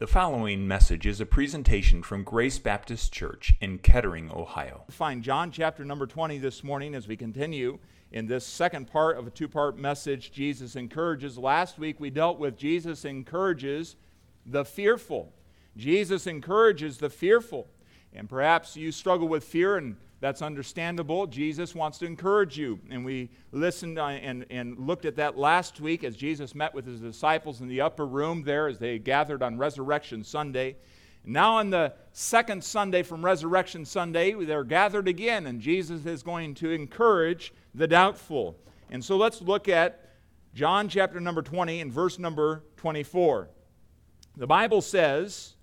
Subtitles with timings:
[0.00, 4.84] The following message is a presentation from Grace Baptist Church in Kettering, Ohio.
[4.88, 7.78] Find John chapter number 20 this morning as we continue
[8.10, 11.36] in this second part of a two part message Jesus encourages.
[11.36, 13.96] Last week we dealt with Jesus encourages
[14.46, 15.34] the fearful.
[15.76, 17.68] Jesus encourages the fearful.
[18.14, 21.26] And perhaps you struggle with fear and that's understandable.
[21.26, 22.78] Jesus wants to encourage you.
[22.90, 26.84] And we listened uh, and, and looked at that last week as Jesus met with
[26.84, 30.76] his disciples in the upper room there as they gathered on Resurrection Sunday.
[31.24, 36.54] Now, on the second Sunday from Resurrection Sunday, they're gathered again, and Jesus is going
[36.56, 38.56] to encourage the doubtful.
[38.90, 40.10] And so let's look at
[40.54, 43.48] John chapter number 20 and verse number 24.
[44.36, 45.54] The Bible says,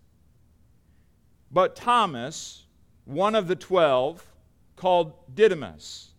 [1.51, 2.65] But Thomas,
[3.05, 4.23] one of the twelve,
[4.77, 6.11] called Didymus,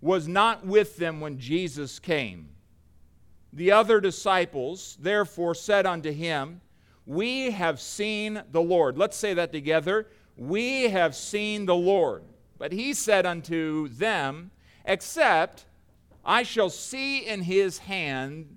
[0.00, 2.48] was not with them when Jesus came.
[3.52, 6.62] The other disciples therefore said unto him,
[7.04, 8.96] We have seen the Lord.
[8.96, 10.08] Let's say that together.
[10.36, 12.22] We have seen the Lord.
[12.58, 14.50] But he said unto them,
[14.84, 15.66] Except
[16.24, 18.56] I shall see in his hand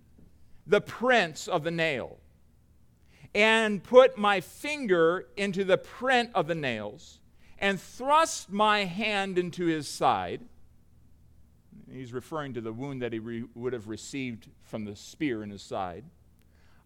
[0.67, 2.17] the prints of the nail,
[3.33, 7.18] and put my finger into the print of the nails
[7.59, 10.41] and thrust my hand into his side.
[11.91, 15.49] He's referring to the wound that he re- would have received from the spear in
[15.49, 16.03] his side.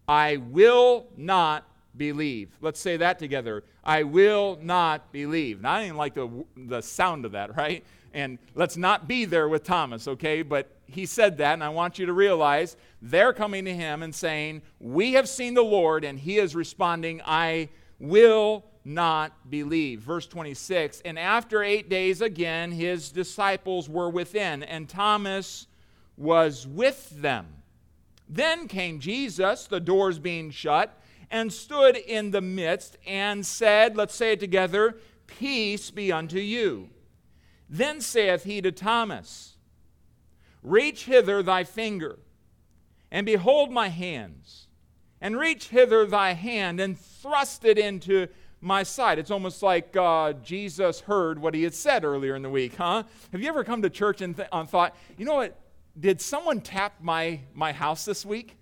[0.08, 2.56] I will not believe.
[2.60, 3.64] Let's say that together.
[3.82, 5.60] I will not believe.
[5.60, 7.84] Now, I didn't like the, the sound of that, right?
[8.12, 10.42] And let's not be there with Thomas, okay?
[10.42, 14.14] But he said that, and I want you to realize they're coming to him and
[14.14, 20.00] saying, We have seen the Lord, and he is responding, I will not believe.
[20.00, 25.66] Verse 26 And after eight days again, his disciples were within, and Thomas
[26.16, 27.46] was with them.
[28.28, 30.98] Then came Jesus, the doors being shut,
[31.30, 34.96] and stood in the midst and said, Let's say it together,
[35.26, 36.90] Peace be unto you.
[37.68, 39.56] Then saith he to Thomas,
[40.62, 42.18] Reach hither thy finger,
[43.10, 44.68] and behold my hands,
[45.20, 48.28] and reach hither thy hand, and thrust it into
[48.64, 49.18] my side.
[49.18, 53.04] It's almost like uh, Jesus heard what he had said earlier in the week, huh?
[53.32, 55.60] Have you ever come to church and th- uh, thought, you know what?
[55.98, 58.56] Did someone tap my, my house this week?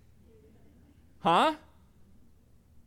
[1.21, 1.55] Huh?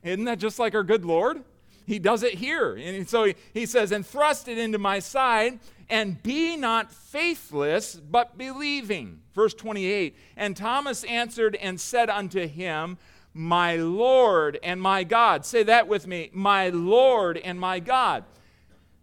[0.03, 1.43] Isn't that just like our good Lord?
[1.87, 2.75] He does it here.
[2.75, 5.59] And so he, he says, And thrust it into my side,
[5.89, 9.21] and be not faithless, but believing.
[9.33, 12.97] Verse 28 And Thomas answered and said unto him,
[13.37, 15.45] my Lord and my God.
[15.45, 18.23] Say that with me, my Lord and my God.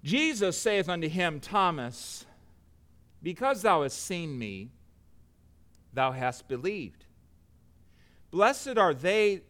[0.02, 2.24] Jesus saith unto him, Thomas,
[3.22, 4.70] because thou hast seen me,
[5.92, 7.04] thou hast believed.
[8.30, 9.42] Blessed are they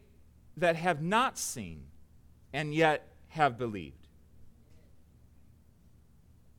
[0.57, 1.85] that have not seen
[2.51, 4.09] and yet have believed.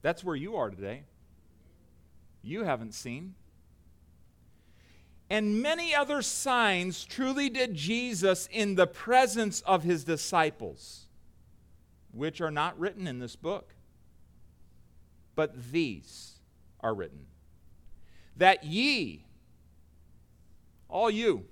[0.00, 1.02] That's where you are today.
[2.42, 3.34] You haven't seen
[5.30, 11.06] and many other signs truly did Jesus in the presence of his disciples,
[12.12, 13.74] which are not written in this book.
[15.34, 16.38] But these
[16.80, 17.26] are written.
[18.36, 19.24] That ye,
[20.88, 21.44] all you,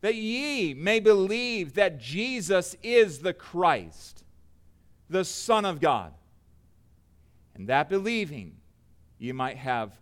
[0.00, 4.24] that ye may believe that Jesus is the Christ,
[5.08, 6.12] the Son of God,
[7.54, 8.56] and that believing
[9.18, 9.92] ye might have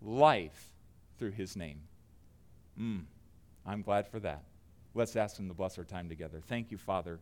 [0.00, 0.72] life
[1.18, 1.82] through his name.
[2.80, 3.02] Mm,
[3.66, 4.44] I'm glad for that.
[4.94, 6.40] Let's ask Him to bless our time together.
[6.46, 7.20] Thank you, Father,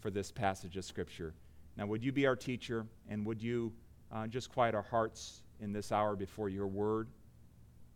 [0.00, 1.32] for this passage of Scripture.
[1.76, 3.72] Now, would you be our teacher and would you
[4.12, 7.08] uh, just quiet our hearts in this hour before your word?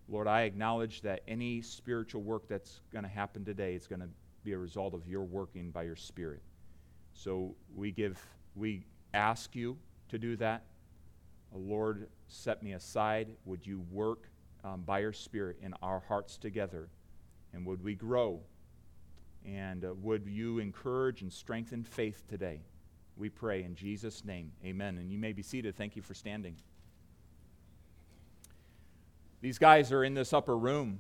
[0.09, 4.09] Lord, I acknowledge that any spiritual work that's going to happen today is going to
[4.45, 6.43] be a result of your working by your Spirit.
[7.15, 8.21] So we give,
[8.55, 8.85] we
[9.15, 9.77] ask you
[10.11, 10.65] to do that.
[11.53, 13.29] Lord, set me aside.
[13.45, 14.29] Would you work
[14.65, 16.89] um, by your Spirit in our hearts together.
[17.53, 18.41] And would we grow?
[19.47, 22.61] And uh, would you encourage and strengthen faith today?
[23.17, 24.51] We pray in Jesus' name.
[24.65, 24.99] Amen.
[24.99, 25.77] And you may be seated.
[25.77, 26.57] Thank you for standing.
[29.41, 30.99] These guys are in this upper room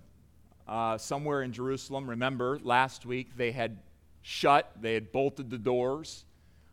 [0.69, 2.09] uh, somewhere in Jerusalem.
[2.09, 3.79] Remember, last week they had
[4.23, 6.25] shut, they had bolted the doors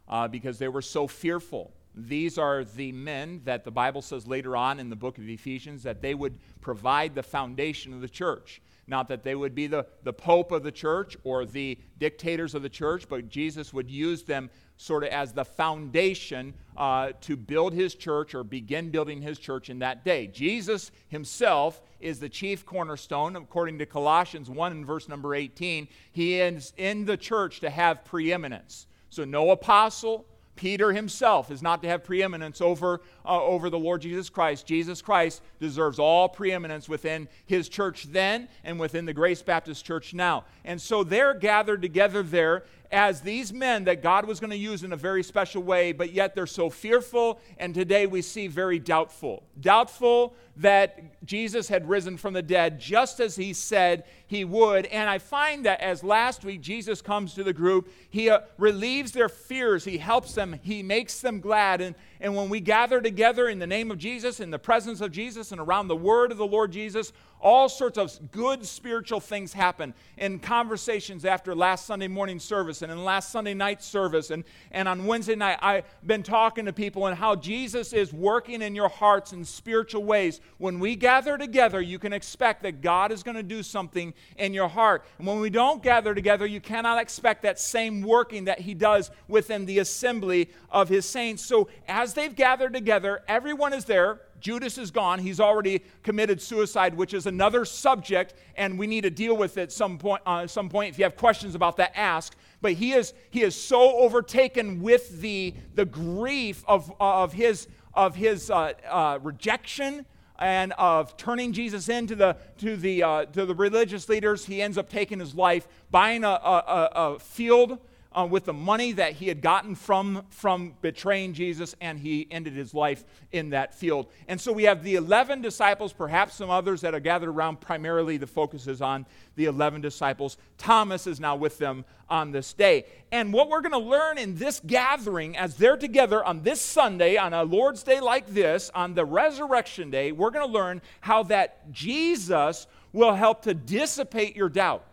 [0.08, 1.74] uh, because they were so fearful.
[1.94, 5.84] These are the men that the Bible says later on in the book of Ephesians
[5.84, 8.62] that they would provide the foundation of the church.
[8.88, 12.62] Not that they would be the, the pope of the church or the dictators of
[12.62, 17.74] the church, but Jesus would use them sort of as the foundation uh, to build
[17.74, 20.28] his church or begin building his church in that day.
[20.28, 25.88] Jesus himself is the chief cornerstone, according to Colossians 1 and verse number 18.
[26.12, 28.88] He is in the church to have preeminence.
[29.10, 34.02] So, no apostle, Peter himself is not to have preeminence over, uh, over the Lord
[34.02, 34.68] Jesus Christ.
[34.68, 40.14] Jesus Christ deserves all preeminence within his church then and within the Grace Baptist Church
[40.14, 40.46] now.
[40.66, 44.84] And so they're gathered together there as these men that God was going to use
[44.84, 48.80] in a very special way, but yet they're so fearful, and today we see very
[48.80, 49.44] doubtful.
[49.60, 54.86] Doubtful that Jesus had risen from the dead just as he said he would.
[54.88, 59.12] And I find that as last week Jesus comes to the group, he uh, relieves
[59.12, 61.82] their fears, he helps them, he makes them glad.
[61.82, 65.12] And, and when we gather together in the name of Jesus, in the presence of
[65.12, 69.52] Jesus, and around the word of the Lord Jesus, all sorts of good spiritual things
[69.52, 74.30] happen in conversations after last Sunday morning service and in last Sunday night service.
[74.30, 78.62] And, and on Wednesday night, I've been talking to people and how Jesus is working
[78.62, 80.40] in your hearts in spiritual ways.
[80.58, 84.54] When we gather together, you can expect that God is going to do something in
[84.54, 85.06] your heart.
[85.18, 89.12] And when we don't gather together, you cannot expect that same working that He does
[89.28, 91.44] within the assembly of His saints.
[91.44, 95.20] So as they've gathered together, everyone is there Judas is gone.
[95.20, 99.72] He's already committed suicide, which is another subject, and we need to deal with it
[99.72, 100.22] some point.
[100.26, 100.90] Uh, some point.
[100.90, 102.36] If you have questions about that, ask.
[102.60, 108.16] But he is he is so overtaken with the the grief of of his of
[108.16, 110.06] his uh, uh, rejection
[110.42, 114.46] and of turning Jesus into the to the uh, to the religious leaders.
[114.46, 117.78] He ends up taking his life, buying a, a, a field
[118.14, 122.54] uh, with the money that he had gotten from, from betraying Jesus, and he ended
[122.54, 124.08] his life in that field.
[124.28, 127.62] And so we have the 11 disciples, perhaps some others that are gathered around.
[127.62, 129.06] Primarily, the focus is on
[129.36, 130.38] the 11 disciples.
[130.58, 132.86] Thomas is now with them on this day.
[133.12, 137.16] And what we're going to learn in this gathering, as they're together on this Sunday,
[137.16, 141.24] on a Lord's Day like this, on the resurrection day, we're going to learn how
[141.24, 144.86] that Jesus will help to dissipate your doubt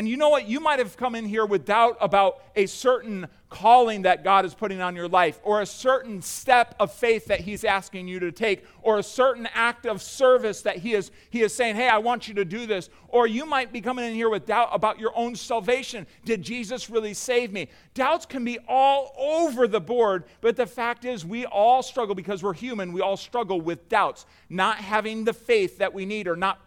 [0.00, 0.48] and you know what?
[0.48, 4.54] You might have come in here with doubt about a certain calling that God is
[4.54, 8.32] putting on your life, or a certain step of faith that He's asking you to
[8.32, 11.98] take, or a certain act of service that He is, he is saying, Hey, I
[11.98, 12.88] want you to do this.
[13.08, 16.06] Or you might be coming in here with doubt about your own salvation.
[16.24, 17.68] Did Jesus really save me?
[17.92, 22.42] Doubts can be all over the board, but the fact is, we all struggle because
[22.42, 22.94] we're human.
[22.94, 26.58] We all struggle with doubts, not having the faith that we need, or not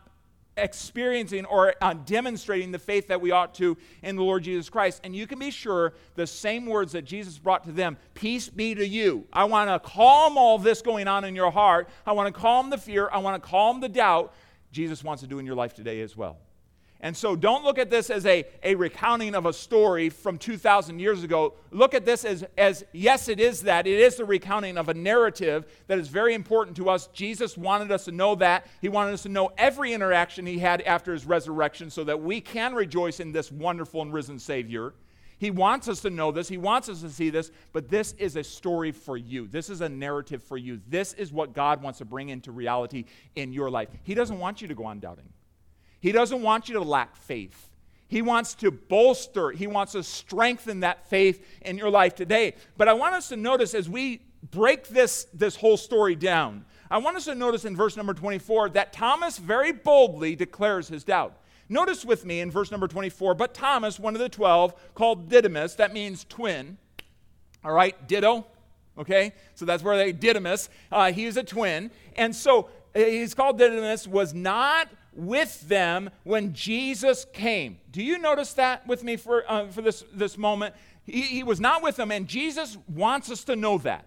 [0.57, 5.01] experiencing or uh, demonstrating the faith that we ought to in the Lord Jesus Christ.
[5.03, 8.75] And you can be sure the same words that Jesus brought to them peace be
[8.75, 9.25] to you.
[9.33, 11.89] I want to calm all this going on in your heart.
[12.05, 13.09] I want to calm the fear.
[13.11, 14.33] I want to calm the doubt.
[14.71, 16.37] Jesus wants to do in your life today as well.
[17.03, 20.99] And so don't look at this as a, a recounting of a story from 2,000
[20.99, 21.53] years ago.
[21.69, 23.85] Look at this as, as, yes, it is that.
[23.85, 27.07] It is the recounting of a narrative that is very important to us.
[27.07, 28.67] Jesus wanted us to know that.
[28.79, 32.39] He wanted us to know every interaction he had after his resurrection so that we
[32.39, 34.93] can rejoice in this wonderful and risen Savior.
[35.39, 36.47] He wants us to know this.
[36.47, 39.49] He wants us to see this, but this is a story for you.
[39.49, 40.79] This is a narrative for you.
[40.87, 43.03] This is what God wants to bring into reality
[43.35, 43.89] in your life.
[44.03, 45.27] He doesn't want you to go on doubting.
[46.03, 47.69] He doesn't want you to lack faith.
[48.09, 52.55] He wants to bolster, he wants to strengthen that faith in your life today.
[52.75, 54.19] But I want us to notice as we
[54.51, 58.71] break this, this whole story down, I want us to notice in verse number 24
[58.71, 61.37] that Thomas very boldly declares his doubt.
[61.69, 65.75] Notice with me in verse number 24, but Thomas, one of the twelve, called Didymus,
[65.75, 66.77] that means twin,
[67.63, 68.45] all right, ditto,
[68.97, 69.31] okay?
[69.55, 71.91] So that's where they, Didymus, uh, he is a twin.
[72.17, 77.77] And so uh, he's called Didymus, was not with them when Jesus came.
[77.91, 80.75] Do you notice that with me for, uh, for this, this moment?
[81.03, 84.05] He, he was not with them, and Jesus wants us to know that.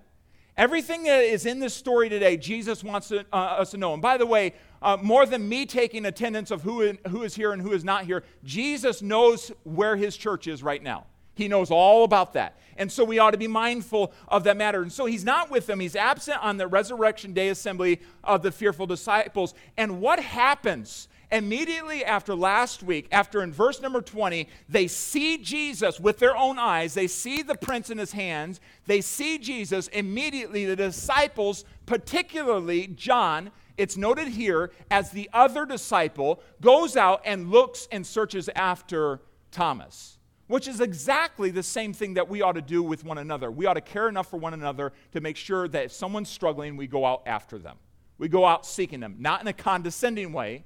[0.56, 3.92] Everything that is in this story today, Jesus wants to, uh, us to know.
[3.92, 7.34] And by the way, uh, more than me taking attendance of who, in, who is
[7.34, 11.04] here and who is not here, Jesus knows where his church is right now.
[11.36, 12.58] He knows all about that.
[12.78, 14.82] And so we ought to be mindful of that matter.
[14.82, 15.80] And so he's not with them.
[15.80, 19.54] He's absent on the resurrection day assembly of the fearful disciples.
[19.76, 21.08] And what happens?
[21.30, 26.56] Immediately after last week, after in verse number 20, they see Jesus with their own
[26.58, 29.88] eyes, they see the prints in his hands, they see Jesus.
[29.88, 37.50] Immediately, the disciples, particularly John, it's noted here as the other disciple, goes out and
[37.50, 40.15] looks and searches after Thomas
[40.46, 43.50] which is exactly the same thing that we ought to do with one another.
[43.50, 46.76] We ought to care enough for one another to make sure that if someone's struggling,
[46.76, 47.76] we go out after them.
[48.18, 50.64] We go out seeking them, not in a condescending way,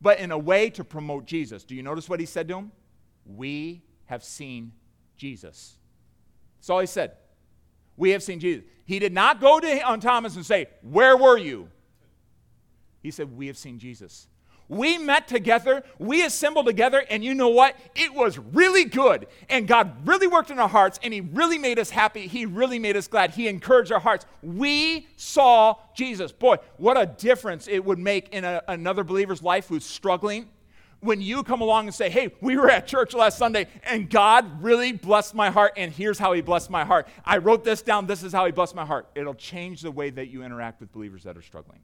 [0.00, 1.64] but in a way to promote Jesus.
[1.64, 2.72] Do you notice what he said to him?
[3.24, 4.72] We have seen
[5.16, 5.78] Jesus.
[6.58, 7.12] That's all he said.
[7.96, 8.64] We have seen Jesus.
[8.84, 11.68] He did not go to on Thomas and say, Where were you?
[13.02, 14.28] He said, We have seen Jesus.
[14.68, 17.76] We met together, we assembled together, and you know what?
[17.94, 19.28] It was really good.
[19.48, 22.26] And God really worked in our hearts, and He really made us happy.
[22.26, 23.30] He really made us glad.
[23.30, 24.26] He encouraged our hearts.
[24.42, 26.32] We saw Jesus.
[26.32, 30.48] Boy, what a difference it would make in a, another believer's life who's struggling
[31.00, 34.62] when you come along and say, Hey, we were at church last Sunday and God
[34.62, 37.06] really blessed my heart, and here's how He blessed my heart.
[37.24, 39.06] I wrote this down, this is how He blessed my heart.
[39.14, 41.80] It'll change the way that you interact with believers that are struggling.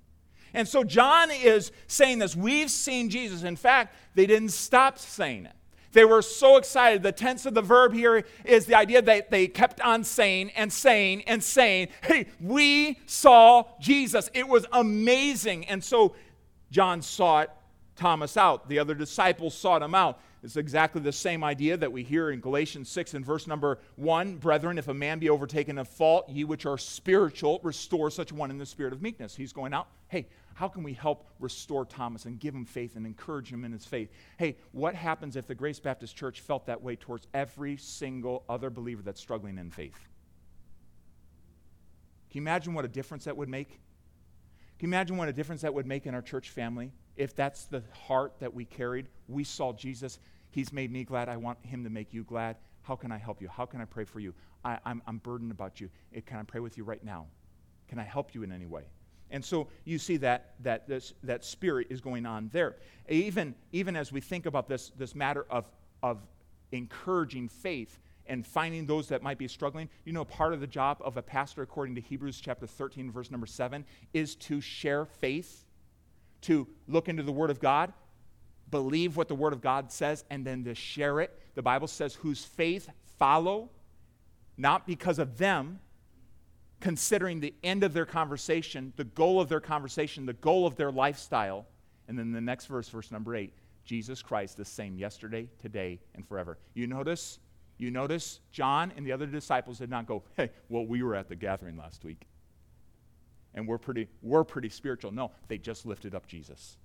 [0.54, 2.36] And so John is saying this.
[2.36, 3.42] We've seen Jesus.
[3.42, 5.54] In fact, they didn't stop saying it.
[5.92, 7.02] They were so excited.
[7.02, 10.72] The tense of the verb here is the idea that they kept on saying and
[10.72, 14.30] saying and saying, Hey, we saw Jesus.
[14.34, 15.66] It was amazing.
[15.66, 16.14] And so
[16.70, 17.54] John sought
[17.94, 18.68] Thomas out.
[18.68, 20.18] The other disciples sought him out.
[20.42, 24.38] It's exactly the same idea that we hear in Galatians 6 and verse number 1.
[24.38, 28.50] Brethren, if a man be overtaken of fault, ye which are spiritual, restore such one
[28.50, 29.36] in the spirit of meekness.
[29.36, 29.86] He's going out.
[30.08, 33.72] Hey, how can we help restore Thomas and give him faith and encourage him in
[33.72, 34.10] his faith?
[34.36, 38.70] Hey, what happens if the Grace Baptist Church felt that way towards every single other
[38.70, 39.98] believer that's struggling in faith?
[42.30, 43.68] Can you imagine what a difference that would make?
[44.78, 47.66] Can you imagine what a difference that would make in our church family if that's
[47.66, 49.08] the heart that we carried?
[49.28, 50.18] We saw Jesus.
[50.50, 51.28] He's made me glad.
[51.28, 52.56] I want him to make you glad.
[52.82, 53.48] How can I help you?
[53.48, 54.34] How can I pray for you?
[54.64, 55.88] I, am burdened about you.
[56.14, 57.26] Eh, can I pray with you right now?
[57.88, 58.84] Can I help you in any way?
[59.32, 62.76] And so you see that, that, this, that spirit is going on there.
[63.08, 65.64] Even, even as we think about this, this matter of,
[66.02, 66.18] of
[66.70, 70.98] encouraging faith and finding those that might be struggling, you know, part of the job
[71.00, 75.64] of a pastor, according to Hebrews chapter 13, verse number 7, is to share faith,
[76.42, 77.92] to look into the Word of God,
[78.70, 81.36] believe what the Word of God says, and then to share it.
[81.54, 83.70] The Bible says, whose faith follow,
[84.58, 85.80] not because of them,
[86.82, 90.90] considering the end of their conversation, the goal of their conversation, the goal of their
[90.90, 91.64] lifestyle.
[92.08, 96.26] And then the next verse, verse number eight Jesus Christ, the same yesterday, today, and
[96.26, 96.58] forever.
[96.74, 97.38] You notice?
[97.78, 101.28] You notice John and the other disciples did not go, hey, well, we were at
[101.28, 102.26] the gathering last week.
[103.54, 105.10] And we're pretty, we're pretty spiritual.
[105.10, 106.76] No, they just lifted up Jesus.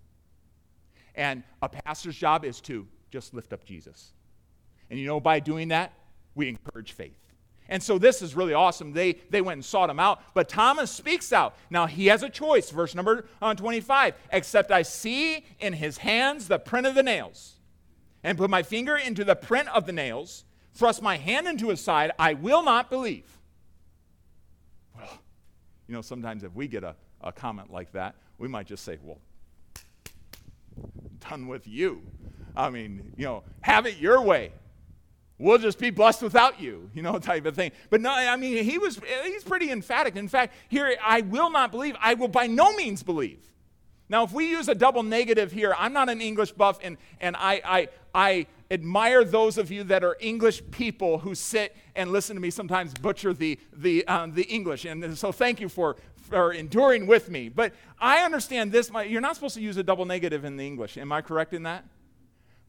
[1.14, 4.14] And a pastor's job is to just lift up Jesus.
[4.90, 5.94] And you know, by doing that,
[6.36, 7.27] we encourage faith.
[7.70, 8.94] And so this is really awesome.
[8.94, 10.22] They, they went and sought him out.
[10.34, 11.56] But Thomas speaks out.
[11.70, 12.70] Now he has a choice.
[12.70, 14.16] Verse number uh, 25.
[14.32, 17.56] Except I see in his hands the print of the nails,
[18.24, 21.82] and put my finger into the print of the nails, thrust my hand into his
[21.82, 23.26] side, I will not believe.
[24.96, 25.20] Well,
[25.88, 28.98] you know, sometimes if we get a, a comment like that, we might just say,
[29.02, 29.20] well,
[31.30, 32.02] done with you.
[32.56, 34.52] I mean, you know, have it your way
[35.40, 37.72] we'll just be blessed without you, you know, type of thing.
[37.90, 40.16] But no, I mean, he was, he's pretty emphatic.
[40.16, 43.40] In fact, here, I will not believe, I will by no means believe.
[44.10, 47.36] Now, if we use a double negative here, I'm not an English buff, and, and
[47.36, 52.36] I, I, I admire those of you that are English people who sit and listen
[52.36, 54.86] to me sometimes butcher the, the, um, the English.
[54.86, 57.50] And so thank you for, for enduring with me.
[57.50, 58.92] But I understand this.
[58.92, 60.98] My, you're not supposed to use a double negative in the English.
[60.98, 61.84] Am I correct in that?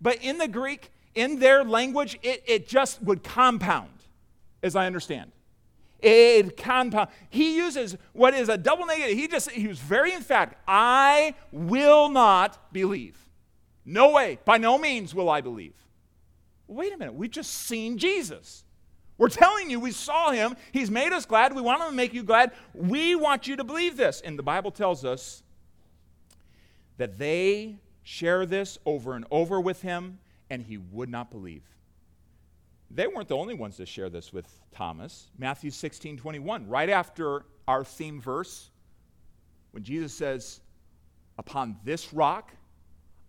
[0.00, 3.90] But in the Greek, in their language, it, it just would compound,
[4.62, 5.32] as I understand.
[6.00, 7.08] It compound.
[7.28, 9.18] He uses what is a double negative.
[9.18, 10.56] He just he was very emphatic.
[10.68, 13.18] I will not believe.
[13.84, 14.38] No way.
[14.44, 15.74] By no means will I believe.
[16.68, 17.14] Wait a minute.
[17.14, 18.62] We've just seen Jesus.
[19.16, 20.54] We're telling you we saw him.
[20.70, 21.52] He's made us glad.
[21.52, 22.52] We want him to make you glad.
[22.74, 24.20] We want you to believe this.
[24.20, 25.42] And the Bible tells us
[26.96, 30.20] that they share this over and over with him
[30.50, 31.62] and he would not believe.
[32.90, 35.28] They weren't the only ones to share this with Thomas.
[35.38, 38.70] Matthew 16 21, right after our theme verse,
[39.72, 40.60] when Jesus says,
[41.36, 42.52] Upon this rock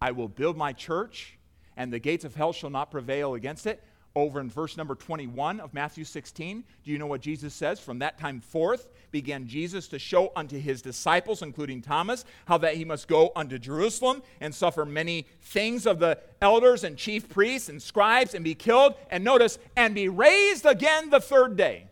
[0.02, 1.38] I will build my church,
[1.76, 3.84] and the gates of hell shall not prevail against it
[4.16, 6.64] over in verse number 21 of Matthew 16.
[6.84, 7.80] Do you know what Jesus says?
[7.80, 12.76] From that time forth began Jesus to show unto his disciples, including Thomas, how that
[12.76, 17.70] he must go unto Jerusalem and suffer many things of the elders and chief priests
[17.70, 21.88] and scribes and be killed, and notice, and be raised again the third day.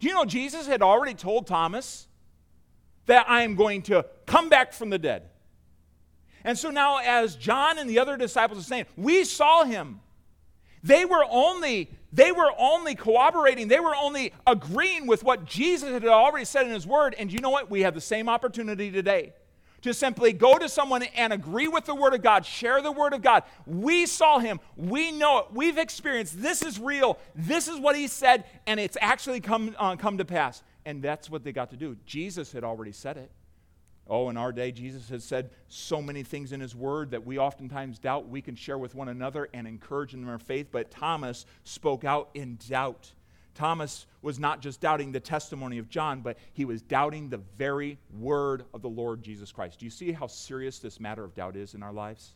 [0.00, 2.08] Do you know Jesus had already told Thomas
[3.06, 5.28] that I am going to come back from the dead?
[6.44, 10.00] And so now, as John and the other disciples are saying, we saw him
[10.82, 16.04] they were only they were only cooperating, they were only agreeing with what Jesus had
[16.04, 17.14] already said in his word.
[17.18, 17.70] And you know what?
[17.70, 19.32] We have the same opportunity today
[19.80, 23.14] to simply go to someone and agree with the word of God, share the word
[23.14, 23.42] of God.
[23.66, 28.06] We saw him, we know it, we've experienced this is real, this is what he
[28.06, 30.62] said, and it's actually come, uh, come to pass.
[30.84, 31.96] And that's what they got to do.
[32.06, 33.30] Jesus had already said it.
[34.12, 37.38] Oh, in our day, Jesus has said so many things in his word that we
[37.38, 41.46] oftentimes doubt we can share with one another and encourage in our faith, but Thomas
[41.64, 43.10] spoke out in doubt.
[43.54, 47.96] Thomas was not just doubting the testimony of John, but he was doubting the very
[48.20, 49.78] word of the Lord Jesus Christ.
[49.78, 52.32] Do you see how serious this matter of doubt is in our lives?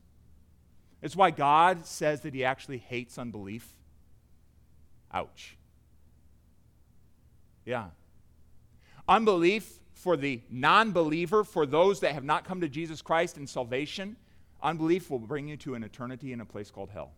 [1.03, 3.69] It's why God says that he actually hates unbelief.
[5.13, 5.59] Ouch.
[7.67, 7.89] Yeah.
[9.07, 13.47] Unbelief for the non believer, for those that have not come to Jesus Christ in
[13.47, 14.15] salvation,
[14.63, 17.13] unbelief will bring you to an eternity in a place called hell.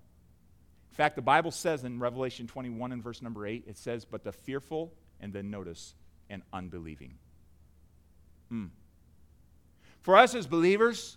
[0.92, 4.22] In fact, the Bible says in Revelation 21 and verse number 8, it says, But
[4.22, 5.94] the fearful, and then notice,
[6.30, 7.14] and unbelieving.
[8.52, 8.70] Mm.
[10.00, 11.16] For us as believers,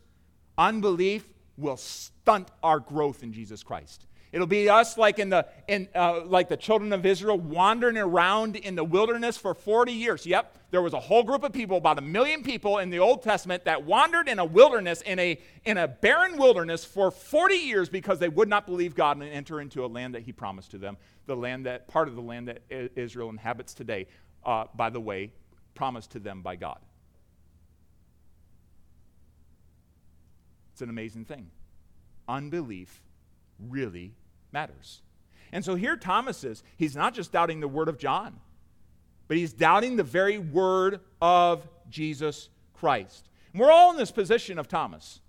[0.58, 1.28] unbelief
[1.58, 4.08] will stunt our growth in Jesus Christ.
[4.32, 8.56] It'll be us like in the in uh, like the children of Israel wandering around
[8.56, 10.26] in the wilderness for 40 years.
[10.26, 13.24] Yep, there was a whole group of people, about a million people in the Old
[13.24, 17.90] Testament that wandered in a wilderness in a in a barren wilderness for 40 years
[17.90, 20.78] because they would not believe God and enter into a land that He promised to
[20.78, 20.96] them,
[21.26, 24.08] the land that part of the land that Israel inhabits today.
[24.46, 25.34] Uh, by the way,
[25.76, 26.80] promised to them by God.
[30.72, 31.52] It's an amazing thing.
[32.28, 33.04] Unbelief
[33.70, 34.14] really
[34.52, 35.02] matters.
[35.52, 38.40] And so here Thomas is, he's not just doubting the word of John,
[39.28, 43.30] but he's doubting the very word of Jesus Christ.
[43.54, 45.20] And we're all in this position of Thomas.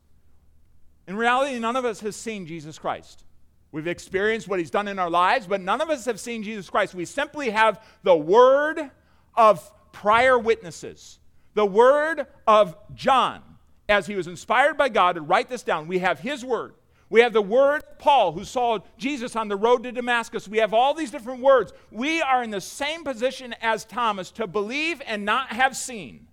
[1.07, 3.25] In reality, none of us has seen Jesus Christ.
[3.73, 6.69] We've experienced what he's done in our lives, but none of us have seen Jesus
[6.69, 6.95] Christ.
[6.95, 8.91] We simply have the word
[9.35, 11.19] of prior witnesses,
[11.55, 13.43] the word of John,
[13.89, 15.89] as he was inspired by God to write this down.
[15.89, 16.75] We have his word.
[17.13, 20.49] We have the word Paul, who saw Jesus on the road to Damascus.
[20.49, 21.75] We have all these different words.
[21.91, 26.27] We are in the same position as Thomas to believe and not have seen.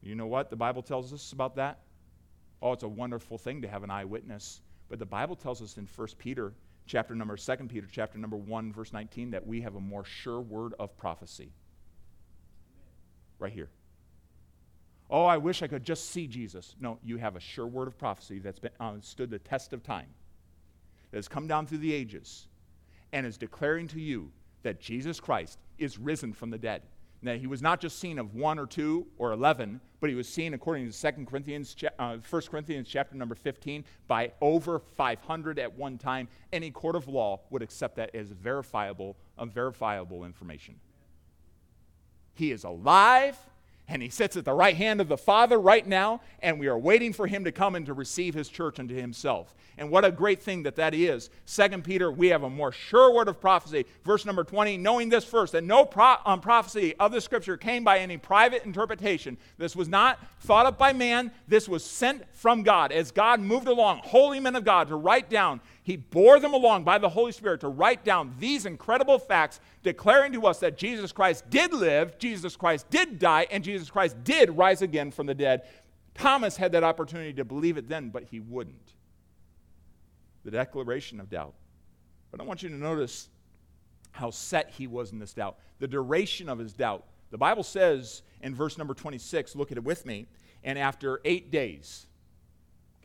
[0.00, 1.80] You know what the Bible tells us about that?
[2.62, 4.60] Oh, it's a wonderful thing to have an eyewitness.
[4.88, 6.52] But the Bible tells us in 1 Peter
[6.86, 10.40] chapter number 2 Peter chapter number 1 verse 19 that we have a more sure
[10.40, 11.50] word of prophecy.
[13.40, 13.70] Right here.
[15.08, 16.74] Oh, I wish I could just see Jesus.
[16.80, 19.82] No, you have a sure word of prophecy that's been, uh, stood the test of
[19.82, 20.08] time,
[21.10, 22.48] that has come down through the ages,
[23.12, 26.82] and is declaring to you that Jesus Christ is risen from the dead.
[27.22, 30.28] That he was not just seen of one or two or 11, but he was
[30.28, 35.76] seen, according to 2 Corinthians, uh, 1 Corinthians chapter number 15, by over 500 at
[35.76, 36.28] one time.
[36.52, 40.76] Any court of law would accept that as verifiable, unverifiable information.
[42.34, 43.38] He is alive
[43.88, 46.78] and he sits at the right hand of the Father right now, and we are
[46.78, 49.54] waiting for him to come and to receive his church unto himself.
[49.78, 51.30] And what a great thing that that is.
[51.44, 53.86] Second Peter, we have a more sure word of prophecy.
[54.04, 57.84] Verse number 20, knowing this first, that no pro- um, prophecy of the scripture came
[57.84, 59.36] by any private interpretation.
[59.56, 62.90] This was not thought up by man, this was sent from God.
[62.90, 66.82] As God moved along, holy men of God, to write down he bore them along
[66.82, 71.12] by the Holy Spirit to write down these incredible facts, declaring to us that Jesus
[71.12, 75.34] Christ did live, Jesus Christ did die, and Jesus Christ did rise again from the
[75.34, 75.62] dead.
[76.12, 78.94] Thomas had that opportunity to believe it then, but he wouldn't.
[80.42, 81.54] The declaration of doubt.
[82.32, 83.28] But I want you to notice
[84.10, 87.04] how set he was in this doubt, the duration of his doubt.
[87.30, 90.26] The Bible says in verse number 26, look at it with me,
[90.64, 92.06] and after eight days,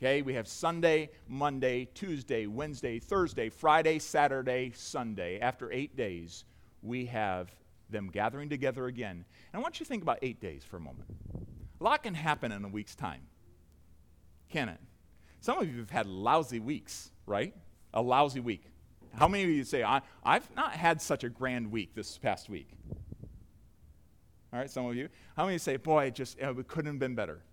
[0.02, 5.38] Okay, we have Sunday, Monday, Tuesday, Wednesday, Thursday, Friday, Saturday, Sunday.
[5.38, 6.44] After eight days,
[6.82, 7.54] we have
[7.88, 9.24] them gathering together again.
[9.52, 11.04] And I want you to think about eight days for a moment.
[11.80, 13.20] A lot can happen in a week's time,
[14.48, 14.80] can it?
[15.40, 17.54] Some of you have had lousy weeks, right?
[17.94, 18.64] A lousy week.
[19.14, 22.48] How many of you say, I, have not had such a grand week this past
[22.48, 22.70] week?
[24.52, 25.10] All right, some of you.
[25.36, 27.44] How many say, boy, it just it couldn't have been better?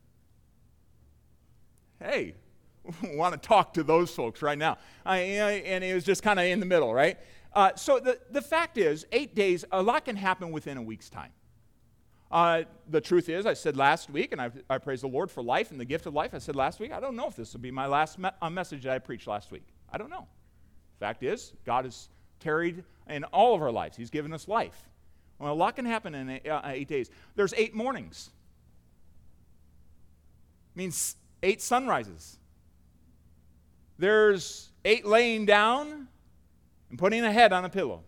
[2.02, 2.36] Hey,
[3.04, 4.78] want to talk to those folks right now.
[5.06, 7.18] I, and it was just kind of in the middle, right?
[7.54, 11.10] Uh, so the, the fact is, eight days, a lot can happen within a week's
[11.10, 11.32] time.
[12.32, 15.42] Uh, the truth is, I said last week, and I, I praise the Lord for
[15.42, 16.34] life and the gift of life.
[16.34, 18.84] I said last week, I don't know if this will be my last me- message
[18.84, 19.66] that I preached last week.
[19.92, 20.28] I don't know.
[21.00, 22.10] Fact is, God has
[22.40, 23.98] tarried in all of our lives.
[23.98, 24.90] He's given us life.
[25.40, 27.10] Well, a lot can happen in eight, uh, eight days.
[27.36, 28.30] There's eight mornings.
[30.76, 32.38] means eight sunrises.
[33.98, 36.08] There's eight laying down
[36.90, 38.04] and putting a head on a pillow.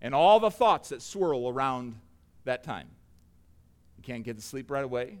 [0.00, 1.94] And all the thoughts that swirl around
[2.44, 2.88] that time.
[3.96, 5.18] You can't get to sleep right away.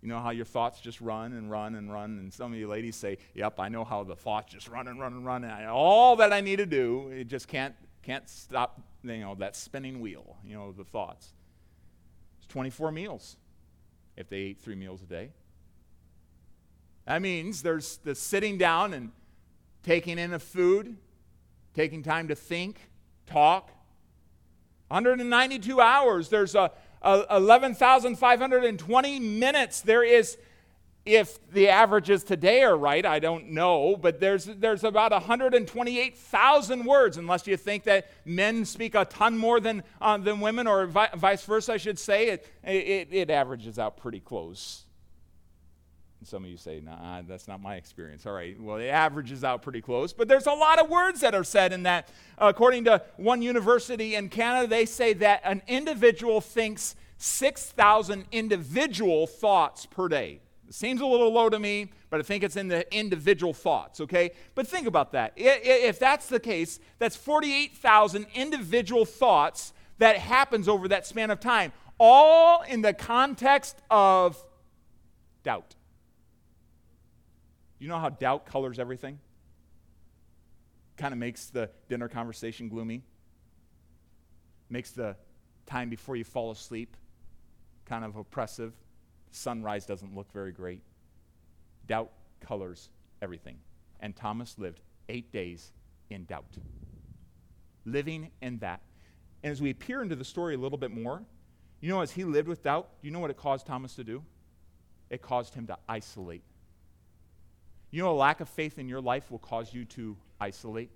[0.00, 2.68] You know how your thoughts just run and run and run, and some of you
[2.68, 5.52] ladies say, "Yep, I know how the thoughts just run and run and run." And
[5.52, 8.80] I, all that I need to do, it just can't can't stop.
[9.02, 10.36] You know that spinning wheel.
[10.44, 11.32] You know the thoughts.
[12.38, 13.36] It's 24 meals.
[14.16, 15.30] if they ate three meals a day.
[17.06, 19.12] That means there's the sitting down and
[19.82, 20.96] taking in the food,
[21.74, 22.78] taking time to think,
[23.26, 23.70] talk.
[24.88, 26.28] 192 hours.
[26.28, 26.70] There's a,
[27.02, 29.80] a 11,520 minutes.
[29.80, 30.38] There is
[31.04, 37.18] if the averages today are right, I don't know, but there's, there's about 128,000 words,
[37.18, 41.10] unless you think that men speak a ton more than, uh, than women, or vi-
[41.14, 42.28] vice versa, I should say.
[42.28, 44.84] It, it, it averages out pretty close.
[46.24, 48.24] And some of you say, nah, that's not my experience.
[48.24, 51.34] All right, well, it averages out pretty close, but there's a lot of words that
[51.34, 52.08] are said in that.
[52.38, 59.84] According to one university in Canada, they say that an individual thinks 6,000 individual thoughts
[59.84, 60.40] per day.
[60.66, 64.00] It seems a little low to me, but I think it's in the individual thoughts,
[64.00, 64.30] okay?
[64.54, 65.34] But think about that.
[65.36, 71.74] If that's the case, that's 48,000 individual thoughts that happens over that span of time,
[72.00, 74.42] all in the context of
[75.42, 75.74] doubt.
[77.78, 79.18] You know how doubt colors everything?
[80.96, 83.02] Kind of makes the dinner conversation gloomy,
[84.70, 85.16] makes the
[85.66, 86.96] time before you fall asleep
[87.84, 88.72] kind of oppressive
[89.34, 90.80] sunrise doesn't look very great.
[91.86, 92.10] Doubt
[92.40, 92.88] colors
[93.20, 93.58] everything.
[94.00, 95.72] And Thomas lived eight days
[96.10, 96.58] in doubt,
[97.84, 98.80] living in that.
[99.42, 101.22] And as we peer into the story a little bit more,
[101.80, 104.22] you know, as he lived with doubt, you know what it caused Thomas to do?
[105.10, 106.42] It caused him to isolate.
[107.94, 110.90] You know, a lack of faith in your life will cause you to isolate.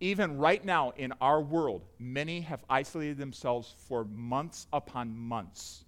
[0.00, 5.84] Even right now in our world, many have isolated themselves for months upon months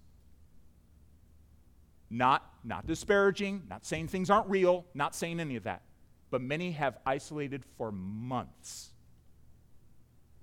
[2.11, 5.81] not, not disparaging, not saying things aren't real, not saying any of that.
[6.29, 8.89] But many have isolated for months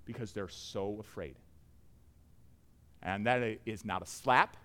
[0.07, 1.37] because they're so afraid.
[3.03, 4.57] And that is not a slap,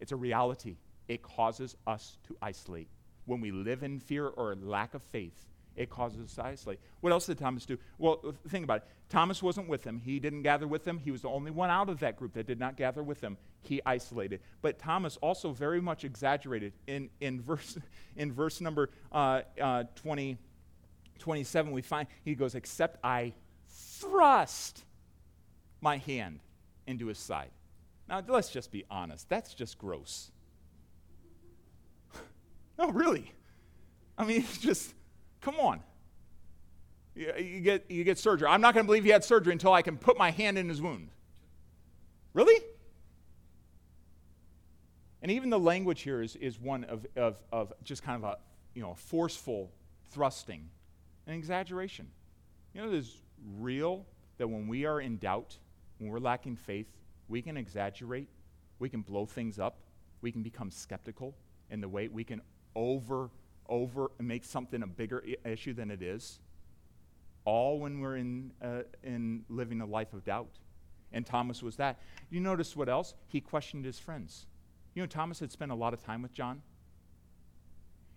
[0.00, 0.76] it's a reality.
[1.08, 2.88] It causes us to isolate.
[3.30, 6.80] When we live in fear or lack of faith, it causes us to isolate.
[7.00, 7.78] What else did Thomas do?
[7.96, 8.88] Well, think about it.
[9.08, 10.00] Thomas wasn't with them.
[10.00, 10.98] He didn't gather with them.
[10.98, 13.38] He was the only one out of that group that did not gather with them.
[13.62, 14.40] He isolated.
[14.62, 16.72] But Thomas also very much exaggerated.
[16.88, 17.78] In, in, verse,
[18.16, 20.36] in verse number uh, uh, 20,
[21.20, 23.32] 27, we find he goes, Except I
[23.68, 24.82] thrust
[25.80, 26.40] my hand
[26.88, 27.52] into his side.
[28.08, 29.28] Now, let's just be honest.
[29.28, 30.32] That's just gross.
[32.80, 33.32] No, really.
[34.18, 34.94] I mean, just
[35.40, 35.80] Come on.
[37.14, 38.48] You, get, you get surgery.
[38.48, 40.68] I'm not going to believe he had surgery until I can put my hand in
[40.68, 41.10] his wound.
[42.32, 42.62] Really?
[45.20, 48.38] And even the language here is, is one of, of, of just kind of a
[48.74, 49.70] you know, forceful
[50.12, 50.68] thrusting,
[51.26, 52.06] an exaggeration.
[52.72, 53.16] You know, it is
[53.58, 54.06] real
[54.38, 55.58] that when we are in doubt,
[55.98, 56.86] when we're lacking faith,
[57.28, 58.28] we can exaggerate,
[58.78, 59.78] we can blow things up,
[60.22, 61.34] we can become skeptical
[61.70, 62.40] in the way we can
[62.74, 63.30] over
[63.70, 66.40] over and make something a bigger I- issue than it is.
[67.46, 70.58] All when we're in, uh, in living a life of doubt.
[71.12, 72.00] And Thomas was that.
[72.28, 73.14] You notice what else?
[73.28, 74.46] He questioned his friends.
[74.94, 76.62] You know, Thomas had spent a lot of time with John.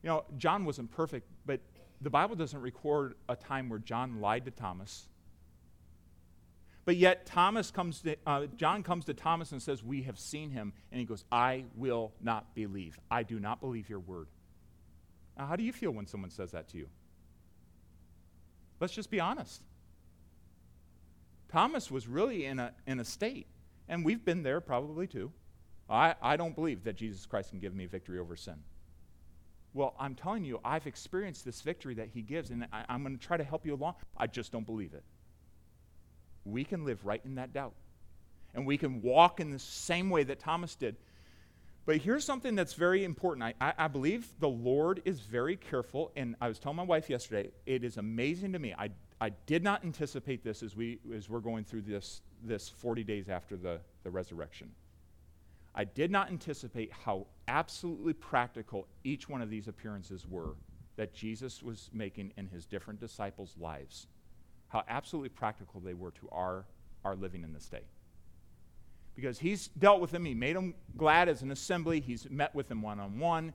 [0.02, 1.62] You know, John wasn't perfect, but
[2.02, 5.08] the Bible doesn't record a time where John lied to Thomas.
[6.86, 10.50] But yet, Thomas comes to, uh, John comes to Thomas and says, We have seen
[10.50, 10.74] him.
[10.92, 13.00] And he goes, I will not believe.
[13.10, 14.28] I do not believe your word.
[15.38, 16.88] Now, how do you feel when someone says that to you?
[18.80, 19.62] Let's just be honest.
[21.52, 23.48] Thomas was really in a, in a state,
[23.88, 25.32] and we've been there probably too.
[25.90, 28.56] I, I don't believe that Jesus Christ can give me victory over sin.
[29.74, 33.18] Well, I'm telling you, I've experienced this victory that he gives, and I, I'm going
[33.18, 33.96] to try to help you along.
[34.18, 35.04] I just don't believe it.
[36.46, 37.74] We can live right in that doubt.
[38.54, 40.96] And we can walk in the same way that Thomas did.
[41.86, 43.44] But here's something that's very important.
[43.44, 47.10] I, I, I, believe the Lord is very careful, and I was telling my wife
[47.10, 48.74] yesterday, it is amazing to me.
[48.78, 53.04] I, I did not anticipate this as, we, as we're going through this, this 40
[53.04, 54.72] days after the, the resurrection.
[55.76, 60.56] I did not anticipate how absolutely practical each one of these appearances were
[60.96, 64.08] that Jesus was making in his different disciples' lives.
[64.70, 66.66] How absolutely practical they were to our,
[67.04, 67.84] our living in this day
[69.16, 70.26] because he's dealt with them.
[70.26, 72.00] He made them glad as an assembly.
[72.00, 73.54] He's met with them one on one.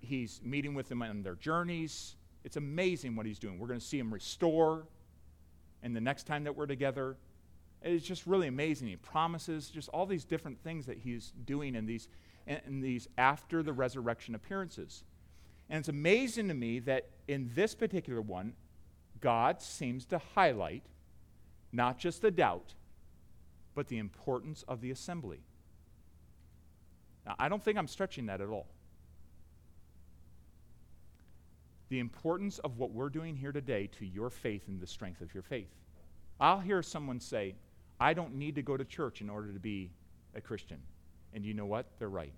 [0.00, 2.16] He's meeting with them on their journeys.
[2.44, 3.58] It's amazing what he's doing.
[3.58, 4.86] We're going to see him restore.
[5.82, 7.16] And the next time that we're together,
[7.82, 8.88] it's just really amazing.
[8.88, 12.08] He promises just all these different things that he's doing in these,
[12.46, 15.04] in these after the resurrection appearances.
[15.68, 18.54] And it's amazing to me that in this particular one,
[19.20, 20.82] God seems to highlight
[21.72, 22.74] not just the doubt,
[23.74, 25.40] but the importance of the assembly.
[27.26, 28.66] Now, I don't think I'm stretching that at all.
[31.88, 35.32] The importance of what we're doing here today to your faith and the strength of
[35.34, 35.70] your faith.
[36.40, 37.54] I'll hear someone say,
[38.00, 39.90] I don't need to go to church in order to be
[40.34, 40.78] a Christian.
[41.32, 41.86] And you know what?
[41.98, 42.32] They're right.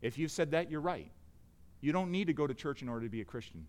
[0.00, 1.10] If you've said that, you're right.
[1.80, 3.66] You don't need to go to church in order to be a Christian.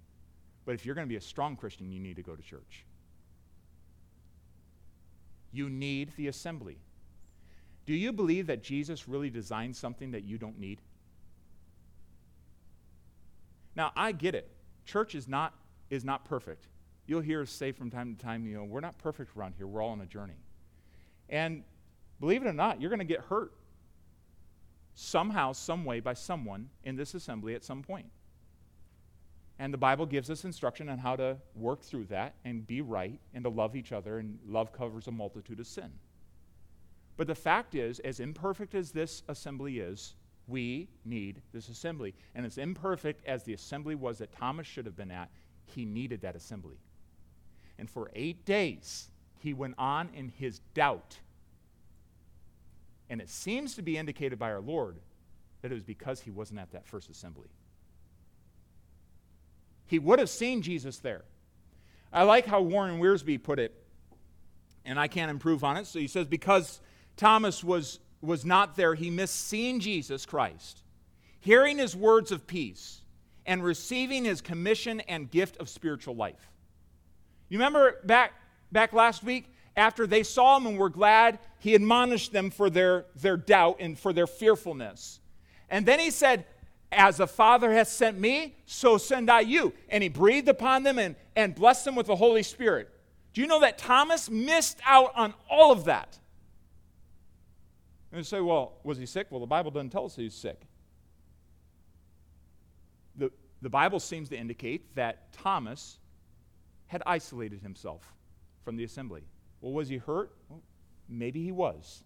[0.65, 2.85] But if you're going to be a strong Christian, you need to go to church.
[5.55, 6.77] You need the assembly.
[7.85, 10.81] Do you believe that Jesus really designed something that you don't need?
[13.73, 14.51] Now, I get it.
[14.85, 15.53] Church is not,
[15.89, 16.67] is not perfect.
[17.07, 19.65] You'll hear us say from time to time, you know, we're not perfect around here.
[19.65, 20.39] We're all on a journey.
[21.29, 21.63] And
[22.19, 23.53] believe it or not, you're going to get hurt
[24.95, 28.07] somehow, some way, by someone in this assembly at some point.
[29.57, 33.19] And the Bible gives us instruction on how to work through that and be right
[33.33, 35.91] and to love each other, and love covers a multitude of sin.
[37.17, 40.15] But the fact is, as imperfect as this assembly is,
[40.47, 42.13] we need this assembly.
[42.35, 45.29] And as imperfect as the assembly was that Thomas should have been at,
[45.65, 46.77] he needed that assembly.
[47.79, 51.17] And for eight days, he went on in his doubt.
[53.09, 54.97] And it seems to be indicated by our Lord
[55.61, 57.47] that it was because he wasn't at that first assembly.
[59.87, 61.23] He would have seen Jesus there.
[62.11, 63.73] I like how Warren Wiersbe put it,
[64.85, 65.85] and I can't improve on it.
[65.85, 66.79] So he says, because
[67.17, 70.81] Thomas was, was not there, he missed seeing Jesus Christ,
[71.39, 73.01] hearing his words of peace,
[73.45, 76.49] and receiving his commission and gift of spiritual life.
[77.49, 78.33] You remember back,
[78.71, 79.51] back last week?
[79.77, 83.99] After they saw him and were glad, he admonished them for their, their doubt and
[83.99, 85.19] for their fearfulness.
[85.69, 86.45] And then he said,
[86.95, 89.73] As the Father has sent me, so send I you.
[89.89, 92.89] And he breathed upon them and, and blessed them with the Holy Spirit.
[93.33, 96.17] Do you know that Thomas missed out on all of that?
[98.11, 99.27] And you say, well, was he sick?
[99.29, 100.61] Well, the Bible doesn't tell us he's sick.
[103.17, 103.29] The,
[103.61, 105.99] the Bible seems to indicate that Thomas
[106.87, 108.13] had isolated himself
[108.63, 109.23] from the assembly.
[109.59, 110.31] Well, was he hurt?
[110.47, 110.61] Well,
[111.09, 112.03] maybe he was.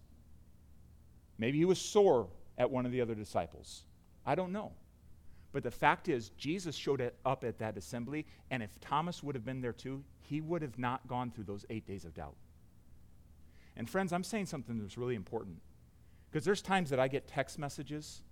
[1.38, 2.26] Maybe he was sore
[2.58, 3.84] at one of the other disciples.
[4.26, 4.72] I don't know.
[5.52, 9.44] But the fact is, Jesus showed up at that assembly, and if Thomas would have
[9.44, 12.36] been there too, he would have not gone through those eight days of doubt.
[13.76, 15.56] And friends, I'm saying something that's really important.
[16.30, 18.22] Because there's times that I get text messages,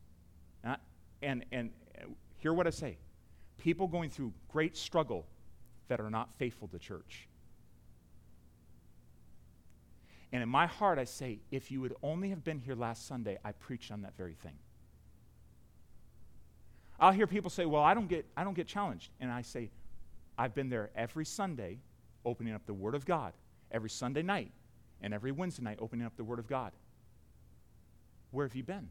[0.62, 0.76] and, I,
[1.22, 2.98] and, and uh, hear what I say
[3.58, 5.26] people going through great struggle
[5.88, 7.28] that are not faithful to church.
[10.30, 13.38] And in my heart, I say, if you would only have been here last Sunday,
[13.44, 14.58] I preached on that very thing.
[17.00, 19.10] I'll hear people say, well, I don't get, I don't get challenged.
[19.20, 19.70] And I say,
[20.36, 21.78] I've been there every Sunday
[22.24, 23.32] opening up the Word of God,
[23.70, 24.50] every Sunday night,
[25.00, 26.72] and every Wednesday night opening up the Word of God.
[28.30, 28.88] Where have you been?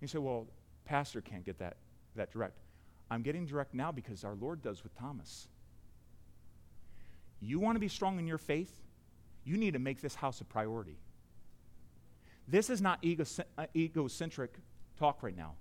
[0.00, 0.46] You say, well,
[0.84, 1.76] pastor can't get that,
[2.16, 2.58] that direct.
[3.10, 5.48] I'm getting direct now because our Lord does with Thomas.
[7.40, 8.80] You want to be strong in your faith?
[9.44, 10.96] You need to make this house a priority.
[12.48, 13.04] This is not
[13.58, 14.54] uh, egocentric
[14.98, 15.54] talk right now.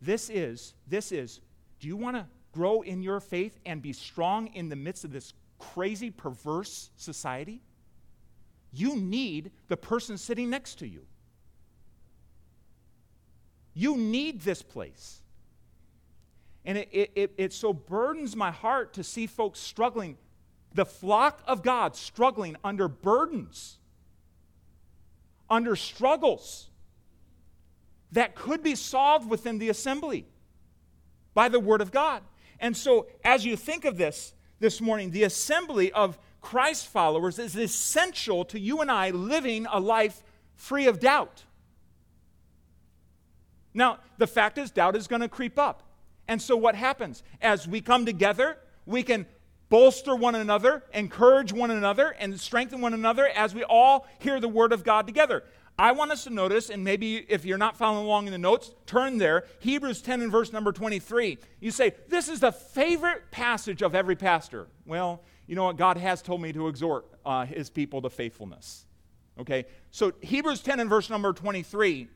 [0.00, 1.40] This is, this is,
[1.80, 5.12] do you want to grow in your faith and be strong in the midst of
[5.12, 7.62] this crazy, perverse society?
[8.72, 11.06] You need the person sitting next to you.
[13.72, 15.20] You need this place.
[16.64, 20.16] And it, it, it, it, so burdens my heart to see folks struggling,
[20.72, 23.78] the flock of God struggling under burdens,
[25.50, 26.70] under struggles
[28.12, 30.26] that could be solved within the assembly
[31.34, 32.22] by the Word of God.
[32.60, 37.56] And so, as you think of this this morning, the assembly of Christ followers is
[37.56, 40.22] essential to you and I living a life
[40.54, 41.44] free of doubt.
[43.72, 45.82] Now, the fact is, doubt is going to creep up.
[46.28, 47.22] And so, what happens?
[47.42, 49.26] As we come together, we can
[49.68, 54.48] bolster one another, encourage one another, and strengthen one another as we all hear the
[54.48, 55.42] Word of God together.
[55.78, 58.72] I want us to notice, and maybe if you're not following along in the notes,
[58.86, 59.44] turn there.
[59.58, 61.38] Hebrews 10 and verse number 23.
[61.60, 64.68] You say, This is the favorite passage of every pastor.
[64.86, 65.76] Well, you know what?
[65.76, 68.86] God has told me to exhort uh, his people to faithfulness.
[69.40, 69.64] Okay?
[69.90, 72.08] So, Hebrews 10 and verse number 23.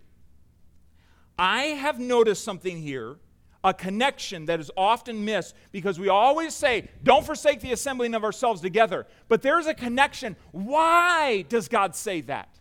[1.37, 3.17] I have noticed something here,
[3.65, 8.23] a connection that is often missed because we always say, don't forsake the assembling of
[8.23, 9.07] ourselves together.
[9.29, 10.37] But there's a connection.
[10.53, 12.58] Why does God say that?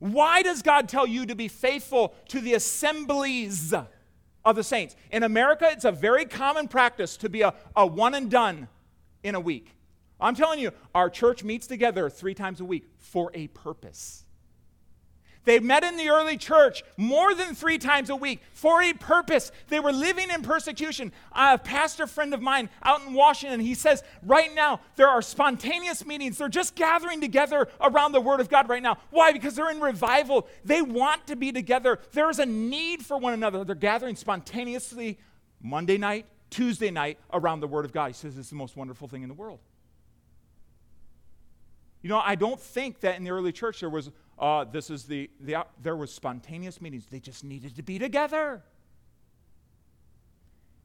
[0.00, 3.72] Why does God tell you to be faithful to the assemblies
[4.44, 4.96] of the saints?
[5.12, 8.68] In America, it's a very common practice to be a, a one and done
[9.22, 9.76] in a week.
[10.18, 14.24] I'm telling you, our church meets together three times a week for a purpose.
[15.44, 19.50] They met in the early church more than three times a week for a purpose.
[19.68, 21.12] They were living in persecution.
[21.32, 26.04] A pastor friend of mine out in Washington, he says, right now, there are spontaneous
[26.04, 26.36] meetings.
[26.38, 28.98] They're just gathering together around the Word of God right now.
[29.10, 29.32] Why?
[29.32, 30.46] Because they're in revival.
[30.64, 31.98] They want to be together.
[32.12, 33.64] There is a need for one another.
[33.64, 35.18] They're gathering spontaneously
[35.62, 38.08] Monday night, Tuesday night around the Word of God.
[38.08, 39.60] He says it's the most wonderful thing in the world.
[42.02, 45.04] You know, I don't think that in the early church there was uh, this is
[45.04, 47.06] the, the there was spontaneous meetings.
[47.06, 48.62] They just needed to be together.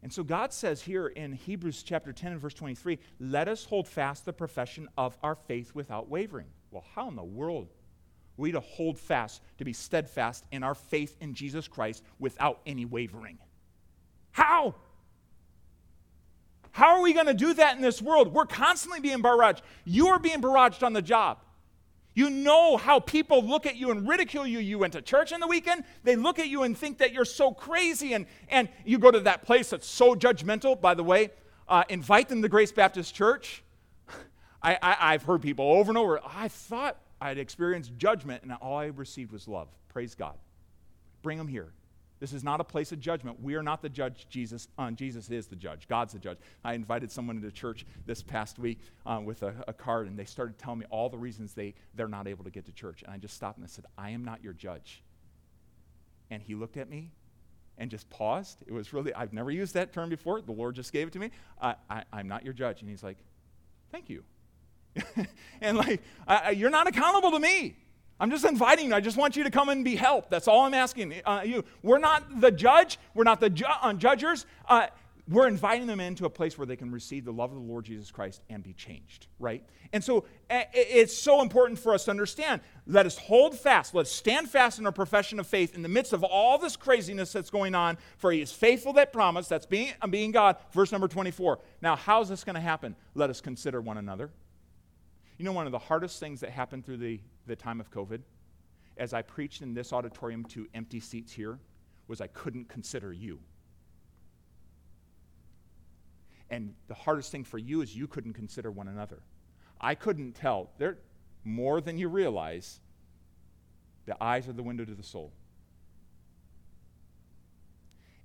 [0.03, 3.87] And so God says here in Hebrews chapter 10 and verse 23, let us hold
[3.87, 6.45] fast the profession of our faith without wavering.
[6.69, 10.75] Well, how in the world are we to hold fast, to be steadfast in our
[10.75, 13.39] faith in Jesus Christ without any wavering?
[14.31, 14.75] How?
[16.71, 18.33] How are we going to do that in this world?
[18.33, 19.61] We're constantly being barraged.
[19.85, 21.39] You are being barraged on the job.
[22.15, 24.59] You know how people look at you and ridicule you.
[24.59, 27.25] You went to church on the weekend, they look at you and think that you're
[27.25, 28.13] so crazy.
[28.13, 30.79] And, and you go to that place that's so judgmental.
[30.79, 31.29] By the way,
[31.67, 33.63] uh, invite them to Grace Baptist Church.
[34.63, 38.77] I, I, I've heard people over and over, I thought I'd experienced judgment, and all
[38.77, 39.67] I received was love.
[39.89, 40.35] Praise God.
[41.21, 41.73] Bring them here.
[42.19, 43.41] This is not a place of judgment.
[43.41, 44.27] We are not the judge.
[44.29, 45.87] Jesus, uh, Jesus is the judge.
[45.87, 46.37] God's the judge.
[46.63, 50.25] I invited someone into church this past week uh, with a, a, card, and they
[50.25, 53.03] started telling me all the reasons they, they're not able to get to church.
[53.03, 55.03] And I just stopped and I said, I am not your judge.
[56.31, 57.11] And he looked at me
[57.77, 58.63] and just paused.
[58.65, 60.41] It was really, I've never used that term before.
[60.41, 61.31] The Lord just gave it to me.
[61.61, 61.75] I,
[62.13, 62.81] I'm not your judge.
[62.81, 63.17] And he's like,
[63.91, 64.23] Thank you.
[65.61, 67.75] and like, I, you're not accountable to me.
[68.19, 68.95] I'm just inviting you.
[68.95, 70.29] I just want you to come and be helped.
[70.29, 71.65] That's all I'm asking uh, you.
[71.83, 72.97] We're not the judge.
[73.13, 74.45] We're not the ju- uh, judgers.
[74.67, 74.87] Uh,
[75.27, 77.83] we're inviting them into a place where they can receive the love of the Lord
[77.85, 79.63] Jesus Christ and be changed, right?
[79.91, 82.61] And so it's so important for us to understand.
[82.85, 83.95] Let us hold fast.
[83.95, 87.33] Let's stand fast in our profession of faith in the midst of all this craziness
[87.33, 87.97] that's going on.
[88.17, 89.47] For he is faithful that promise.
[89.47, 90.57] That's being, uh, being God.
[90.71, 91.59] Verse number 24.
[91.81, 92.95] Now, how's this going to happen?
[93.15, 94.29] Let us consider one another.
[95.39, 98.21] You know, one of the hardest things that happened through the the time of COVID,
[98.97, 101.59] as I preached in this auditorium to empty seats here,
[102.07, 103.39] was I couldn't consider you.
[106.49, 109.19] And the hardest thing for you is you couldn't consider one another.
[109.81, 110.69] I couldn't tell.
[110.77, 110.97] There,
[111.43, 112.79] more than you realize,
[114.05, 115.33] the eyes are the window to the soul.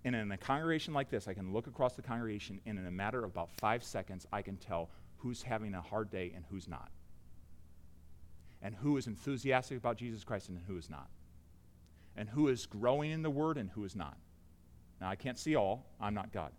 [0.05, 2.91] And in a congregation like this, I can look across the congregation, and in a
[2.91, 6.69] matter of about five seconds, I can tell who's having a hard day and who's
[6.69, 6.91] not
[8.63, 11.09] and who is enthusiastic about Jesus Christ and who is not,
[12.17, 14.17] and who is growing in the Word and who is not.
[15.01, 16.53] Now, I can't see all, I'm not God.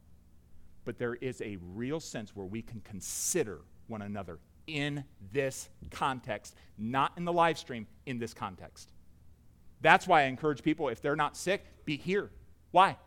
[0.83, 6.55] But there is a real sense where we can consider one another in this context,
[6.77, 8.91] not in the live stream, in this context.
[9.81, 12.31] That's why I encourage people, if they're not sick, be here.
[12.71, 12.97] Why?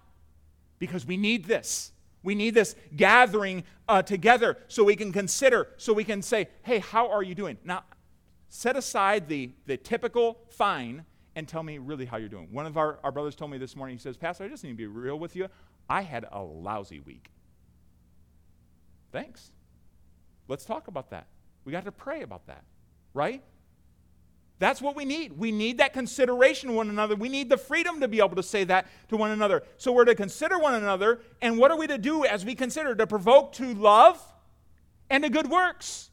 [0.78, 1.92] Because we need this.
[2.22, 6.78] We need this gathering uh, together so we can consider, so we can say, hey,
[6.78, 7.58] how are you doing?
[7.64, 7.84] Now,
[8.48, 11.04] set aside the, the typical fine
[11.36, 12.48] and tell me really how you're doing.
[12.52, 14.70] One of our, our brothers told me this morning, he says, Pastor, I just need
[14.70, 15.48] to be real with you.
[15.88, 17.30] I had a lousy week.
[19.12, 19.50] Thanks.
[20.48, 21.26] Let's talk about that.
[21.64, 22.64] We got to pray about that,
[23.12, 23.42] right?
[24.58, 25.36] That's what we need.
[25.36, 27.16] We need that consideration of one another.
[27.16, 29.62] We need the freedom to be able to say that to one another.
[29.78, 31.20] So we're to consider one another.
[31.42, 32.94] And what are we to do as we consider?
[32.94, 34.22] To provoke to love
[35.10, 36.10] and to good works.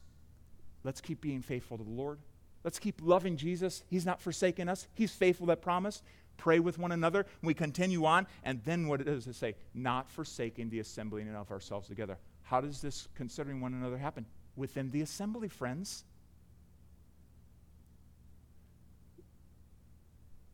[0.84, 2.18] Let's keep being faithful to the Lord.
[2.64, 3.82] Let's keep loving Jesus.
[3.88, 6.02] He's not forsaken us, He's faithful that promise.
[6.38, 7.26] Pray with one another.
[7.42, 8.26] We continue on.
[8.42, 9.54] And then what does it say?
[9.74, 12.18] Not forsaking the assembling of ourselves together.
[12.42, 14.26] How does this considering one another happen?
[14.56, 16.04] Within the assembly, friends.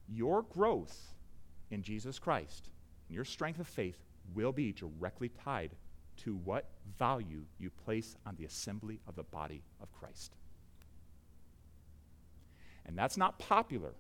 [0.09, 1.15] Your growth
[1.71, 2.71] in Jesus Christ
[3.09, 3.99] and your strength of faith
[4.35, 5.71] will be directly tied
[6.19, 6.67] to what
[6.99, 10.33] value you place on the assembly of the body of Christ.
[12.87, 13.93] And that's not popular.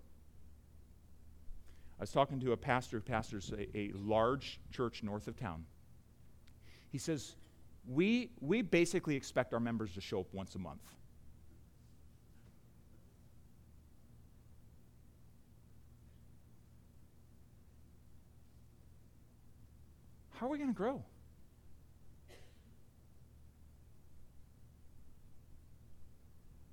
[1.99, 5.64] I was talking to a pastor who pastors a, a large church north of town.
[6.91, 7.35] He says,
[7.87, 10.81] we, we basically expect our members to show up once a month.
[20.35, 21.03] How are we going to grow?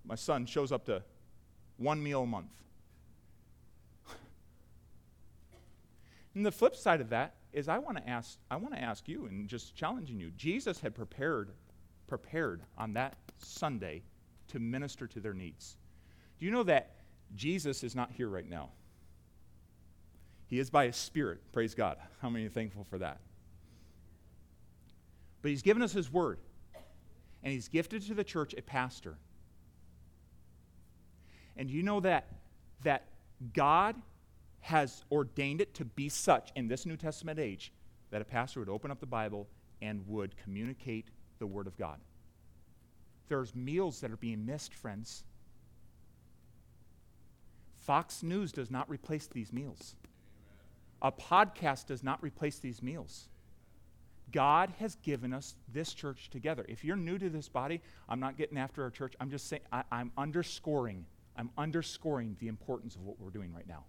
[0.08, 1.03] My son shows up to
[1.78, 2.51] one meal a month.
[6.36, 9.08] and the flip side of that is I want to ask I want to ask
[9.08, 10.32] you and just challenging you.
[10.38, 11.51] Jesus had prepared
[12.08, 14.03] prepared on that Sunday
[14.49, 15.78] to minister to their needs.
[16.39, 16.95] Do you know that
[17.36, 18.70] Jesus is not here right now?
[20.47, 21.41] He is by His Spirit.
[21.51, 21.97] Praise God.
[22.22, 23.20] How many are thankful for that?
[25.41, 26.39] But He's given us His Word,
[27.43, 29.18] and He's gifted to the church a pastor.
[31.58, 32.28] And you know that,
[32.84, 33.08] that
[33.53, 33.95] God
[34.62, 37.72] has ordained it to be such in this New Testament age
[38.12, 39.47] that a pastor would open up the Bible
[39.82, 41.08] and would communicate
[41.39, 41.99] the Word of God.
[43.28, 45.24] There's meals that are being missed, friends.
[47.80, 49.95] Fox News does not replace these meals.
[51.01, 53.30] A podcast does not replace these meals.
[54.32, 56.66] God has given us this church together.
[56.68, 59.14] If you're new to this body, I'm not getting after our church.
[59.20, 61.06] I'm just saying, I, am underscoring,
[61.38, 63.84] I'm underscoring the importance of what we're doing right now.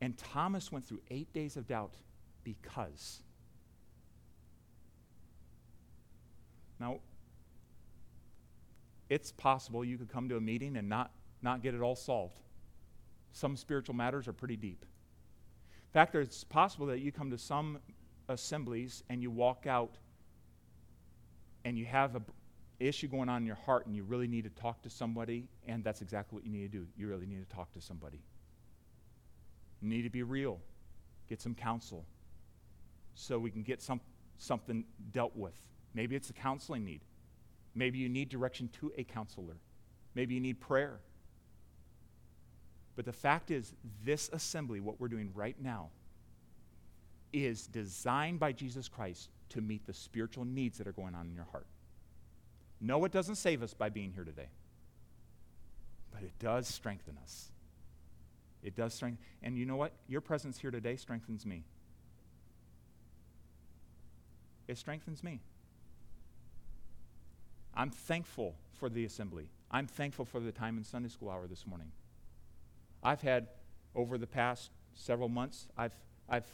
[0.00, 1.94] And Thomas went through eight days of doubt
[2.42, 3.22] because.
[6.80, 6.98] Now,
[9.08, 12.40] it's possible you could come to a meeting and not, not get it all solved.
[13.32, 14.84] Some spiritual matters are pretty deep.
[14.84, 17.78] In fact, it's possible that you come to some
[18.28, 19.98] assemblies and you walk out
[21.64, 22.24] and you have an
[22.86, 25.82] issue going on in your heart and you really need to talk to somebody, and
[25.84, 26.86] that's exactly what you need to do.
[26.96, 28.20] You really need to talk to somebody.
[29.80, 30.60] You need to be real,
[31.28, 32.04] get some counsel
[33.14, 34.00] so we can get some,
[34.38, 35.54] something dealt with.
[35.94, 37.00] Maybe it's a counseling need.
[37.74, 39.56] Maybe you need direction to a counselor.
[40.14, 41.00] Maybe you need prayer.
[42.96, 43.74] But the fact is,
[44.04, 45.88] this assembly, what we're doing right now,
[47.32, 51.34] is designed by Jesus Christ to meet the spiritual needs that are going on in
[51.34, 51.66] your heart.
[52.84, 54.48] No, it doesn't save us by being here today,
[56.12, 57.52] but it does strengthen us.
[58.60, 59.24] It does strengthen.
[59.40, 59.92] And you know what?
[60.08, 61.62] Your presence here today strengthens me.
[64.66, 65.40] It strengthens me.
[67.74, 69.48] I'm thankful for the assembly.
[69.70, 71.92] I'm thankful for the time in Sunday school hour this morning.
[73.02, 73.46] I've had,
[73.94, 75.94] over the past several months, I've,
[76.28, 76.46] I've,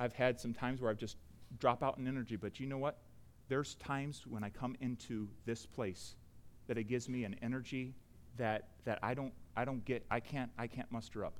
[0.00, 1.16] I've had some times where I've just
[1.58, 2.98] drop out in energy, but you know what?
[3.48, 6.16] There's times when I come into this place
[6.66, 7.94] that it gives me an energy
[8.36, 11.34] that, that I, don't, I don't get, I can't, I can't muster up.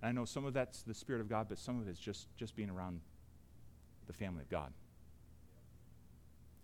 [0.00, 2.26] And I know some of that's the Spirit of God, but some of it's just,
[2.36, 3.00] just being around
[4.06, 4.72] the family of God.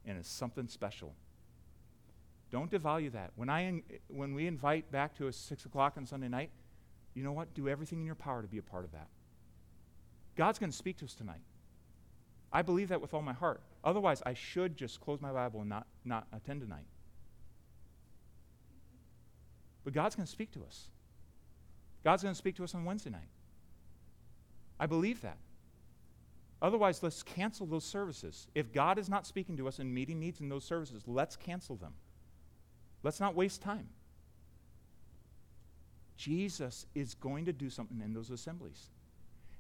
[0.07, 1.15] And it's something special.
[2.51, 3.33] Don't devalue that.
[3.37, 6.51] When, I, when we invite back to a 6 o'clock on Sunday night,
[7.15, 7.53] you know what?
[7.53, 9.09] Do everything in your power to be a part of that.
[10.37, 11.43] God's going to speak to us tonight.
[12.53, 13.61] I believe that with all my heart.
[13.85, 16.87] Otherwise, I should just close my Bible and not, not attend tonight.
[19.85, 20.89] But God's going to speak to us.
[22.05, 23.31] God's going to speak to us on Wednesday night.
[24.79, 25.39] I believe that.
[26.61, 28.49] Otherwise, let's cancel those services.
[28.55, 31.77] If God is not speaking to us and meeting needs in those services, let's cancel
[31.77, 31.93] them.
[33.03, 33.89] Let's not waste time.
[36.17, 38.89] Jesus is going to do something in those assemblies.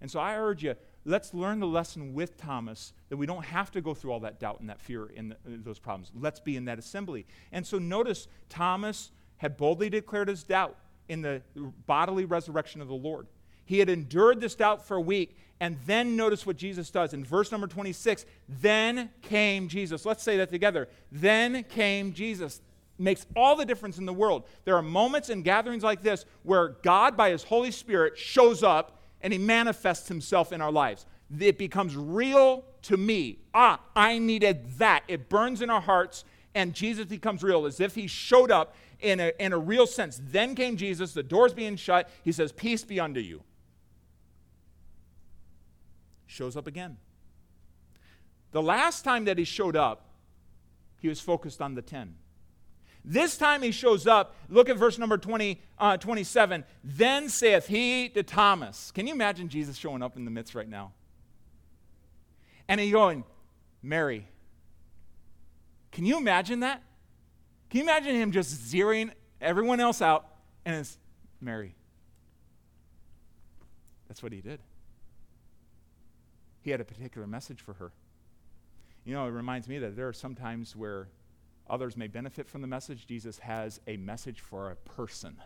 [0.01, 0.75] And so I urge you,
[1.09, 4.39] let's learn the lesson with Thomas that we don't have to go through all that
[4.39, 6.13] doubt and that fear and those problems.
[6.15, 7.27] Let's be in that assembly.
[7.51, 10.77] And so notice Thomas had boldly declared his doubt
[11.09, 11.43] in the
[11.87, 13.27] bodily resurrection of the Lord.
[13.65, 17.15] He had endured this doubt for a week, and then notice what Jesus does.
[17.15, 20.05] In verse number 26, then came Jesus.
[20.05, 20.89] Let's say that together.
[21.11, 22.61] Then came Jesus
[22.99, 24.45] makes all the difference in the world.
[24.65, 28.98] There are moments in gatherings like this where God, by His Holy Spirit, shows up
[29.23, 31.07] and He manifests Himself in our lives.
[31.39, 33.41] It becomes real to me.
[33.53, 35.05] Ah, I needed that.
[35.09, 39.21] It burns in our hearts, and Jesus becomes real as if He showed up in
[39.21, 40.21] a, in a real sense.
[40.23, 42.09] Then came Jesus, the doors being shut.
[42.25, 43.43] He says, Peace be unto you.
[46.27, 46.97] Shows up again.
[48.53, 50.07] The last time that He showed up,
[51.01, 52.17] He was focused on the ten.
[53.11, 54.37] This time he shows up.
[54.51, 56.63] Look at verse number 20, uh, 27.
[56.85, 58.91] Then saith he to Thomas.
[58.91, 60.93] Can you imagine Jesus showing up in the midst right now?
[62.69, 63.25] And he going,
[63.83, 64.29] Mary.
[65.91, 66.83] Can you imagine that?
[67.71, 70.27] Can you imagine him just zeroing everyone else out
[70.67, 70.99] and it's
[71.41, 71.75] Mary?
[74.07, 74.61] That's what he did.
[76.61, 77.91] He had a particular message for her.
[79.07, 81.09] You know, it reminds me that there are some times where
[81.71, 83.07] Others may benefit from the message.
[83.07, 85.37] Jesus has a message for a person,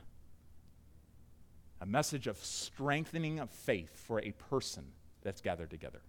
[1.80, 4.84] a message of strengthening of faith for a person
[5.22, 6.00] that's gathered together.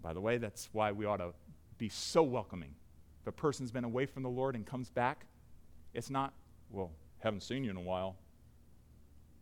[0.00, 1.32] By the way, that's why we ought to
[1.78, 2.74] be so welcoming.
[3.22, 5.26] If a person's been away from the Lord and comes back,
[5.92, 6.34] it's not,
[6.70, 8.16] well, haven't seen you in a while.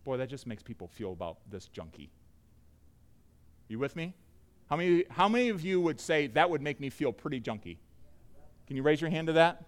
[0.05, 2.09] Boy, that just makes people feel about this junky.
[3.69, 4.15] You with me?
[4.71, 7.79] How many, how many of you would say that would make me feel pretty junky?
[8.67, 9.65] Can you raise your hand to that?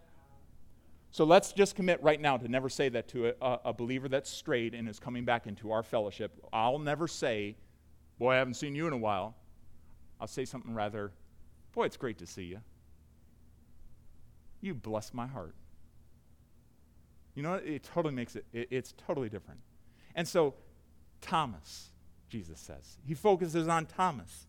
[1.10, 4.28] So let's just commit right now to never say that to a, a, believer that's
[4.28, 6.32] strayed and is coming back into our fellowship.
[6.52, 7.56] I'll never say,
[8.18, 9.36] Boy, I haven't seen you in a while.
[10.20, 11.12] I'll say something rather,
[11.72, 12.58] Boy, it's great to see you.
[14.60, 15.54] You bless my heart.
[17.36, 19.60] You know, it totally makes it, it it's totally different.
[20.16, 20.54] And so,
[21.20, 21.90] Thomas,
[22.28, 24.48] Jesus says, he focuses on Thomas.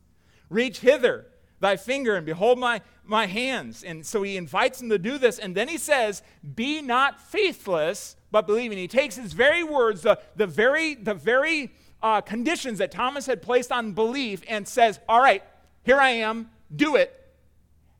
[0.49, 1.27] Reach hither
[1.59, 3.83] thy finger and behold my, my hands.
[3.83, 5.39] And so he invites him to do this.
[5.39, 6.21] And then he says,
[6.55, 8.77] Be not faithless, but believing.
[8.77, 13.41] He takes his very words, the, the very, the very uh, conditions that Thomas had
[13.41, 15.43] placed on belief, and says, All right,
[15.83, 17.21] here I am, do it.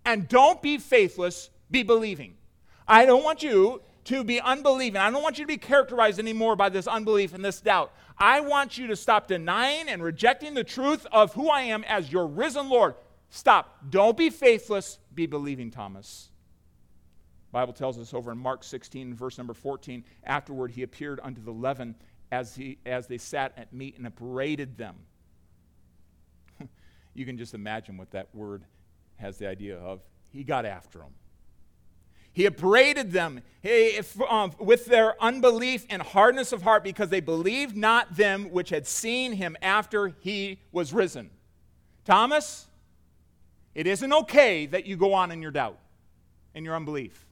[0.04, 2.36] And don't be faithless, be believing.
[2.88, 5.02] I don't want you to be unbelieving.
[5.02, 7.92] I don't want you to be characterized anymore by this unbelief and this doubt.
[8.18, 12.12] I want you to stop denying and rejecting the truth of who I am as
[12.12, 12.96] your risen Lord.
[13.30, 13.78] Stop.
[13.90, 16.30] Don't be faithless, be believing, Thomas.
[17.52, 21.52] Bible tells us over in Mark 16, verse number 14, afterward he appeared unto the
[21.52, 21.96] eleven
[22.32, 24.96] as, he, as they sat at meat and upbraided them.
[27.14, 28.66] you can just imagine what that word
[29.18, 30.02] has the idea of.
[30.32, 31.14] He got after them.
[32.34, 33.42] He upbraided them
[34.30, 38.86] um, with their unbelief and hardness of heart because they believed not them which had
[38.86, 41.30] seen him after he was risen.
[42.04, 42.68] Thomas,
[43.76, 45.78] it isn't okay that you go on in your doubt
[46.56, 47.26] and your unbelief.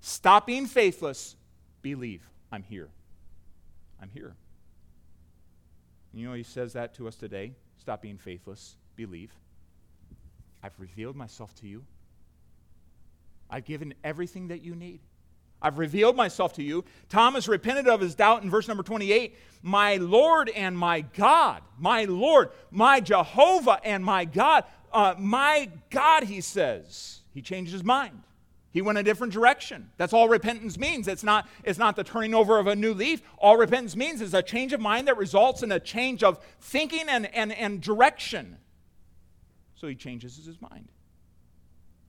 [0.00, 1.34] Stop being faithless.
[1.80, 2.22] Believe.
[2.52, 2.88] I'm here.
[4.00, 4.34] I'm here.
[6.12, 7.54] You know, he says that to us today.
[7.78, 8.76] Stop being faithless.
[8.96, 9.32] Believe.
[10.62, 11.84] I've revealed myself to you.
[13.48, 15.00] I've given everything that you need.
[15.60, 16.84] I've revealed myself to you.
[17.08, 19.36] Thomas repented of his doubt in verse number 28.
[19.62, 26.24] My Lord and my God, my Lord, my Jehovah and my God uh, My God,
[26.24, 27.20] he says.
[27.32, 28.22] He changed his mind.
[28.72, 29.90] He went a different direction.
[29.98, 31.06] That's all repentance means.
[31.06, 33.22] It's not, it's not the turning over of a new leaf.
[33.38, 37.06] All repentance means is a change of mind that results in a change of thinking
[37.08, 38.56] and, and, and direction.
[39.74, 40.88] So he changes his mind.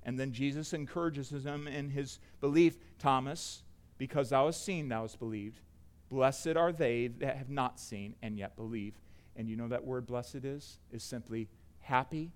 [0.03, 3.63] And then Jesus encourages him in his belief Thomas,
[3.97, 5.59] because thou hast seen, thou hast believed.
[6.09, 8.93] Blessed are they that have not seen and yet believe.
[9.35, 10.77] And you know that word blessed is?
[10.91, 12.31] Is simply happy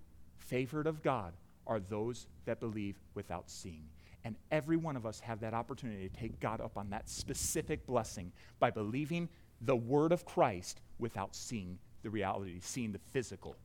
[0.47, 1.33] favored of God
[1.65, 3.83] are those that believe without seeing.
[4.23, 7.85] And every one of us have that opportunity to take God up on that specific
[7.85, 9.29] blessing by believing
[9.61, 13.55] the word of Christ without seeing the reality, seeing the physical.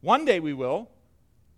[0.00, 0.90] One day we will.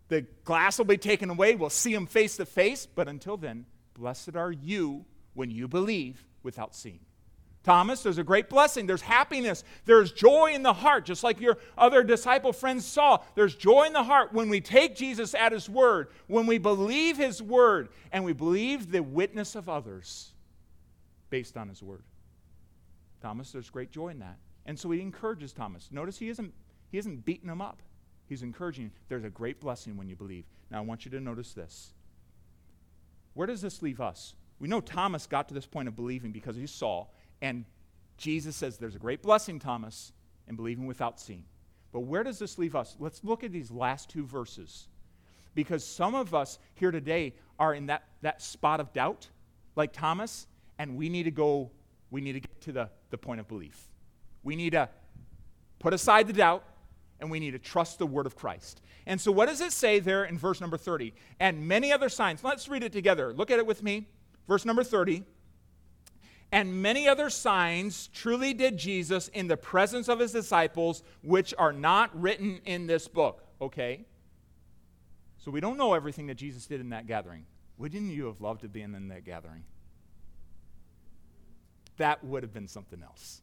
[0.09, 1.55] The glass will be taken away.
[1.55, 2.87] We'll see him face to face.
[2.87, 3.65] But until then,
[3.95, 7.01] blessed are you when you believe without seeing.
[7.65, 8.87] Thomas, there's a great blessing.
[8.87, 9.65] There's happiness.
[9.87, 13.23] There's joy in the heart, just like your other disciple friends saw.
[13.35, 17.17] There's joy in the heart when we take Jesus at his word, when we believe
[17.17, 20.33] his word, and we believe the witness of others
[21.31, 22.03] based on his word.
[23.23, 24.37] Thomas, there's great joy in that.
[24.67, 25.89] And so he encourages Thomas.
[25.91, 26.53] Notice he isn't,
[26.93, 27.81] he isn't beating him up,
[28.29, 28.91] he's encouraging.
[29.09, 30.45] There's a great blessing when you believe.
[30.71, 31.95] Now, I want you to notice this.
[33.33, 34.35] Where does this leave us?
[34.59, 37.07] We know Thomas got to this point of believing because he saw
[37.41, 37.65] and
[38.17, 40.13] Jesus says there's a great blessing, Thomas,
[40.49, 41.45] in believing without seeing.
[41.93, 42.97] But where does this leave us?
[42.99, 44.89] Let's look at these last two verses.
[45.55, 49.29] Because some of us here today are in that, that spot of doubt,
[49.77, 50.47] like Thomas,
[50.79, 51.71] and we need to go,
[52.11, 53.89] we need to get to the, the point of belief.
[54.43, 54.89] We need to
[55.79, 56.65] put aside the doubt
[57.21, 58.83] and we need to trust the word of Christ.
[59.07, 61.15] And so, what does it say there in verse number 30?
[61.39, 62.43] And many other signs.
[62.43, 63.33] Let's read it together.
[63.33, 64.09] Look at it with me.
[64.49, 65.25] Verse number 30
[66.55, 71.73] and many other signs truly did Jesus in the presence of his disciples, which are
[71.73, 73.45] not written in this book.
[73.61, 74.05] Okay?
[75.39, 77.45] So we don't know everything that Jesus did in that gathering.
[77.77, 79.65] Wouldn't you have loved to be in that gathering?
[81.97, 83.43] That would have been something else.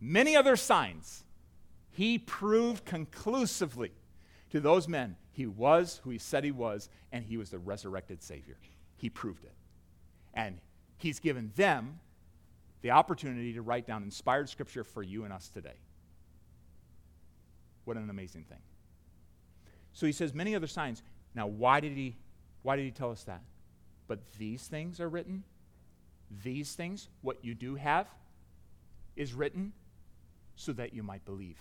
[0.00, 1.22] Many other signs.
[1.90, 3.92] He proved conclusively
[4.50, 8.20] to those men he was who he said he was, and he was the resurrected
[8.20, 8.56] Savior.
[8.96, 9.54] He proved it.
[10.34, 10.58] And
[11.02, 11.98] He's given them
[12.80, 15.74] the opportunity to write down inspired scripture for you and us today.
[17.84, 18.60] What an amazing thing.
[19.92, 21.02] So he says many other signs.
[21.34, 22.14] Now, why did he
[22.62, 23.42] why did he tell us that?
[24.06, 25.42] But these things are written.
[26.44, 28.06] These things, what you do have,
[29.16, 29.72] is written
[30.54, 31.58] so that you might believe.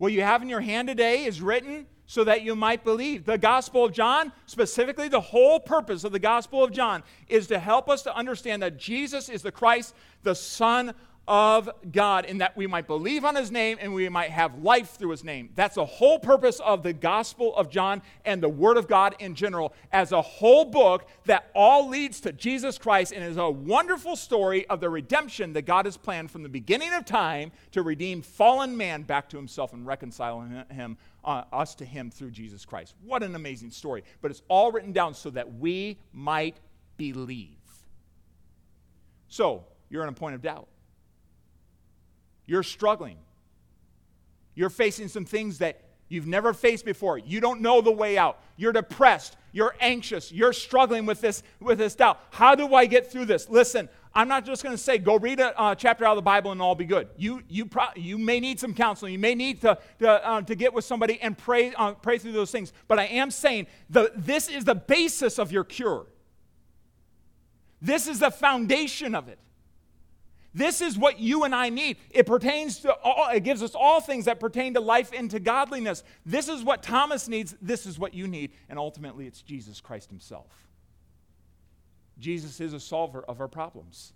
[0.00, 3.26] What you have in your hand today is written so that you might believe.
[3.26, 7.58] The Gospel of John, specifically the whole purpose of the Gospel of John, is to
[7.58, 10.94] help us to understand that Jesus is the Christ, the Son
[11.28, 14.96] of God, in that we might believe on his name and we might have life
[14.96, 15.50] through his name.
[15.54, 19.34] That's the whole purpose of the Gospel of John and the Word of God in
[19.34, 24.16] general, as a whole book that all leads to Jesus Christ and is a wonderful
[24.16, 28.22] story of the redemption that God has planned from the beginning of time to redeem
[28.22, 30.40] fallen man back to himself and reconcile
[30.70, 32.94] him, uh, us to him through Jesus Christ.
[33.04, 34.02] What an amazing story.
[34.20, 36.56] But it's all written down so that we might
[36.96, 37.56] believe.
[39.28, 40.66] So, you're in a point of doubt.
[42.50, 43.16] You're struggling.
[44.56, 47.16] You're facing some things that you've never faced before.
[47.16, 48.40] You don't know the way out.
[48.56, 49.36] You're depressed.
[49.52, 50.32] You're anxious.
[50.32, 52.18] You're struggling with this, with this doubt.
[52.30, 53.48] How do I get through this?
[53.48, 56.22] Listen, I'm not just going to say go read a uh, chapter out of the
[56.22, 57.06] Bible and all be good.
[57.16, 59.12] You, you, pro- you may need some counseling.
[59.12, 62.32] You may need to, to, uh, to get with somebody and pray, uh, pray through
[62.32, 62.72] those things.
[62.88, 66.06] But I am saying the, this is the basis of your cure.
[67.80, 69.38] This is the foundation of it.
[70.52, 71.96] This is what you and I need.
[72.10, 75.38] It pertains to all, it gives us all things that pertain to life and to
[75.38, 76.02] godliness.
[76.26, 77.54] This is what Thomas needs.
[77.62, 78.52] This is what you need.
[78.68, 80.68] And ultimately, it's Jesus Christ Himself.
[82.18, 84.12] Jesus is a solver of our problems.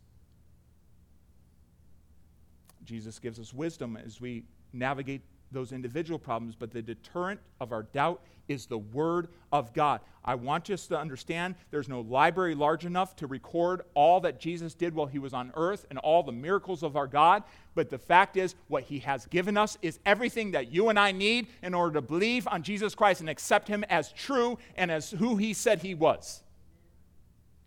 [2.85, 5.23] Jesus gives us wisdom as we navigate
[5.55, 10.01] those individual problems, but the deterrent of our doubt is the Word of God.
[10.25, 14.75] I want us to understand there's no library large enough to record all that Jesus
[14.75, 17.43] did while he was on earth and all the miracles of our God,
[17.75, 21.13] but the fact is, what he has given us is everything that you and I
[21.13, 25.11] need in order to believe on Jesus Christ and accept him as true and as
[25.11, 26.44] who he said he was.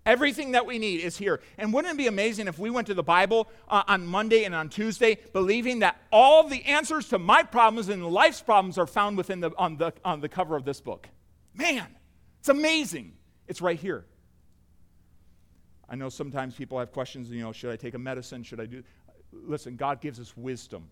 [0.07, 1.41] Everything that we need is here.
[1.57, 4.55] And wouldn't it be amazing if we went to the Bible uh, on Monday and
[4.55, 9.17] on Tuesday believing that all the answers to my problems and life's problems are found
[9.17, 11.09] within the, on, the, on the cover of this book?
[11.53, 11.85] Man,
[12.39, 13.15] it's amazing.
[13.49, 14.05] It's right here.
[15.89, 18.43] I know sometimes people have questions, you know, should I take a medicine?
[18.43, 18.83] Should I do.
[19.33, 20.87] Listen, God gives us wisdom.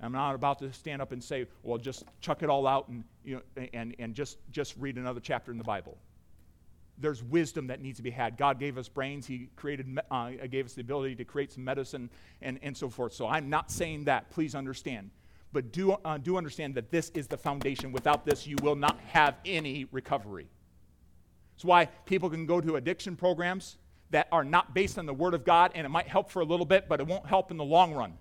[0.00, 3.04] I'm not about to stand up and say, well, just chuck it all out and,
[3.22, 5.96] you know, and, and just, just read another chapter in the Bible
[7.00, 8.36] there's wisdom that needs to be had.
[8.36, 9.26] God gave us brains.
[9.26, 12.10] He created, uh, gave us the ability to create some medicine
[12.42, 13.12] and, and so forth.
[13.12, 14.30] So I'm not saying that.
[14.30, 15.10] Please understand.
[15.52, 17.90] But do, uh, do understand that this is the foundation.
[17.90, 20.46] Without this, you will not have any recovery.
[21.56, 23.76] It's why people can go to addiction programs
[24.10, 26.44] that are not based on the Word of God, and it might help for a
[26.44, 28.14] little bit, but it won't help in the long run.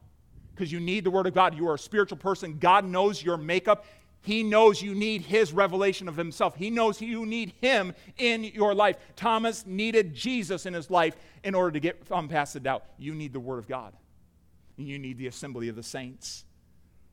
[0.56, 1.56] Because you need the Word of God.
[1.56, 2.58] You are a spiritual person.
[2.60, 3.86] God knows your makeup.
[4.22, 6.56] He knows you need his revelation of himself.
[6.56, 8.98] He knows you need him in your life.
[9.16, 12.84] Thomas needed Jesus in his life in order to get um, past the doubt.
[12.98, 13.94] You need the Word of God,
[14.78, 16.44] and you need the assembly of the saints.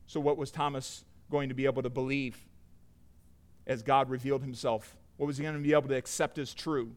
[0.05, 2.37] So, what was Thomas going to be able to believe
[3.65, 4.95] as God revealed himself?
[5.15, 6.91] What was he going to be able to accept as true,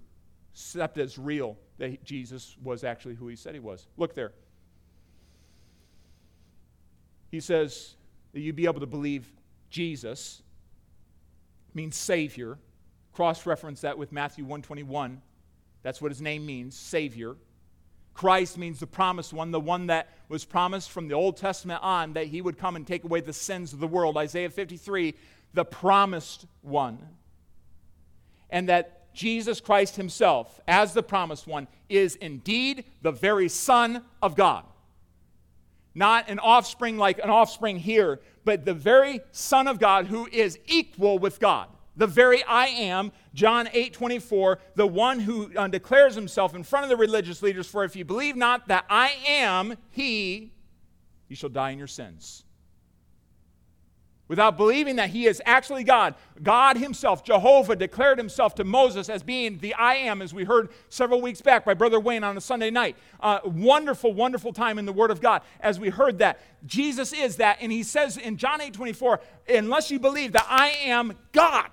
[0.55, 3.87] accept as real that Jesus was actually who he said he was?
[3.97, 4.33] Look there.
[7.31, 7.95] He says
[8.33, 9.31] that you'd be able to believe
[9.71, 10.43] Jesus
[11.73, 12.59] means Savior.
[13.13, 15.23] Cross reference that with Matthew 121.
[15.83, 17.37] That's what his name means, Savior.
[18.13, 22.13] Christ means the promised one, the one that was promised from the Old Testament on
[22.15, 24.17] that he would come and take away the sins of the world.
[24.17, 25.15] Isaiah 53,
[25.55, 26.99] the promised one.
[28.51, 34.37] And that Jesus Christ himself, as the promised one, is indeed the very Son of
[34.37, 34.65] God.
[35.95, 40.59] Not an offspring like an offspring here, but the very Son of God who is
[40.67, 41.69] equal with God.
[41.97, 46.85] The very I am, John 8 24, the one who uh, declares himself in front
[46.85, 50.53] of the religious leaders, For if you believe not that I am He,
[51.29, 52.45] you shall die in your sins
[54.31, 56.15] without believing that he is actually God.
[56.41, 60.69] God himself, Jehovah, declared himself to Moses as being the I am, as we heard
[60.89, 62.97] several weeks back by Brother Wayne on a Sunday night.
[63.19, 66.39] Uh, wonderful, wonderful time in the Word of God as we heard that.
[66.65, 70.69] Jesus is that, and he says in John 8 24, unless you believe that I
[70.85, 71.69] am God,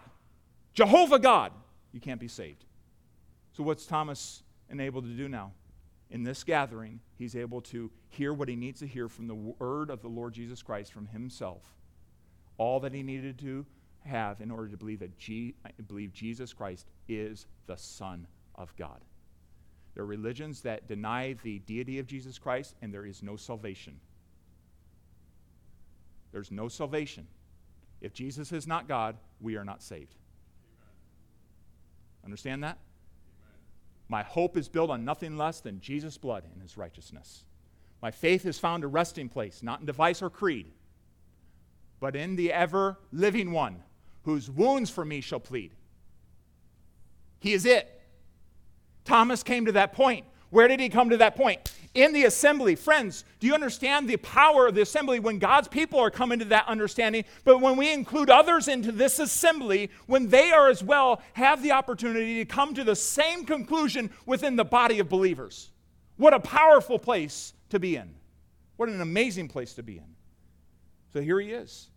[0.73, 1.51] Jehovah God,
[1.91, 2.65] you can't be saved.
[3.55, 5.51] So, what's Thomas enabled to do now?
[6.09, 9.91] In this gathering, he's able to hear what he needs to hear from the word
[9.91, 11.76] of the Lord Jesus Christ from himself
[12.57, 13.65] all that he needed to
[14.05, 15.55] have in order to believe that G-
[15.87, 19.01] believe Jesus Christ is the Son of God.
[19.93, 23.99] There are religions that deny the deity of Jesus Christ, and there is no salvation.
[26.31, 27.27] There's no salvation.
[27.99, 30.15] If Jesus is not God, we are not saved.
[32.23, 32.77] Understand that?
[34.09, 37.43] My hope is built on nothing less than Jesus' blood and his righteousness.
[38.01, 40.67] My faith has found a resting place, not in device or creed,
[41.99, 43.83] but in the ever living one,
[44.23, 45.71] whose wounds for me shall plead.
[47.39, 48.01] He is it.
[49.05, 50.25] Thomas came to that point.
[50.49, 51.71] Where did he come to that point?
[51.97, 52.75] in the assembly.
[52.75, 56.45] Friends, do you understand the power of the assembly when God's people are coming to
[56.45, 57.25] that understanding?
[57.43, 61.71] But when we include others into this assembly, when they are as well have the
[61.71, 65.71] opportunity to come to the same conclusion within the body of believers.
[66.17, 68.13] What a powerful place to be in.
[68.75, 70.16] What an amazing place to be in.
[71.17, 71.89] So here he is.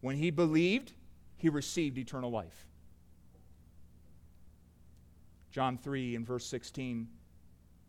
[0.00, 0.92] When he believed,
[1.36, 2.66] he received eternal life.
[5.52, 7.06] John 3 and verse 16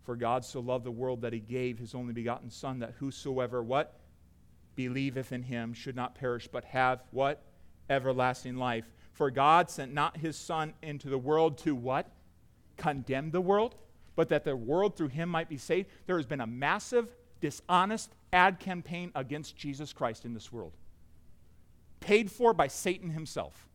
[0.03, 3.63] For God so loved the world that he gave his only begotten Son, that whosoever
[3.63, 3.99] what?
[4.75, 7.41] Believeth in him should not perish, but have what?
[7.89, 8.85] Everlasting life.
[9.11, 12.11] For God sent not his Son into the world to what?
[12.77, 13.73] Condemn the world,
[14.15, 15.89] but that the world through him might be saved.
[16.05, 17.09] There has been a massive,
[17.41, 20.73] dishonest ad campaign against Jesus Christ in this world,
[21.99, 23.69] paid for by Satan himself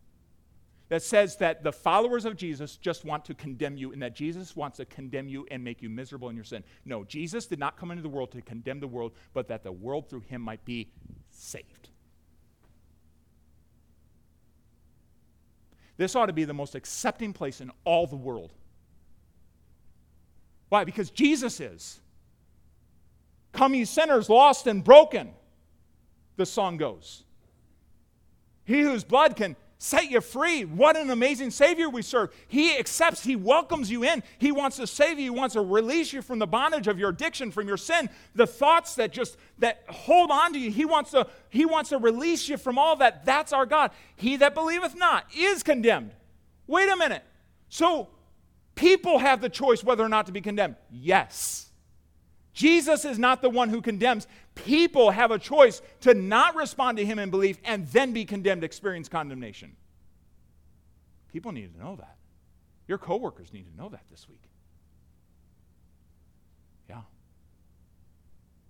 [0.89, 4.55] that says that the followers of Jesus just want to condemn you and that Jesus
[4.55, 6.63] wants to condemn you and make you miserable in your sin.
[6.85, 9.73] No, Jesus did not come into the world to condemn the world, but that the
[9.73, 10.91] world through him might be
[11.31, 11.89] saved.
[15.97, 18.53] This ought to be the most accepting place in all the world.
[20.69, 20.85] Why?
[20.85, 22.01] Because Jesus is.
[23.55, 25.31] Come, ye sinners, lost and broken,
[26.37, 27.23] the song goes.
[28.65, 30.65] He whose blood can set you free.
[30.65, 32.31] What an amazing Savior we serve.
[32.49, 34.23] He accepts, He welcomes you in.
[34.39, 35.25] He wants to save you.
[35.25, 38.47] He wants to release you from the bondage of your addiction, from your sin, the
[38.47, 40.71] thoughts that just that hold on to you.
[40.71, 43.25] He wants to, he wants to release you from all that.
[43.25, 43.93] That's our God.
[44.17, 46.13] He that believeth not is condemned.
[46.67, 47.23] Wait a minute.
[47.69, 48.09] So
[48.75, 50.77] people have the choice whether or not to be condemned.
[50.91, 51.71] Yes.
[52.55, 54.27] Jesus is not the one who condemns.
[54.55, 58.63] People have a choice to not respond to him in belief and then be condemned,
[58.63, 59.77] experience condemnation.
[61.33, 62.17] People need to know that.
[62.87, 64.43] Your coworkers need to know that this week.
[66.89, 67.03] Yeah.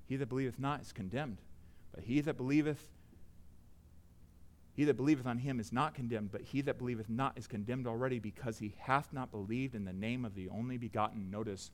[0.06, 1.38] He that believeth not is condemned,
[1.94, 2.90] but he that believeth
[4.76, 7.86] he that believeth on him is not condemned, but he that believeth not is condemned
[7.86, 11.70] already because he hath not believed in the name of the only begotten, notice,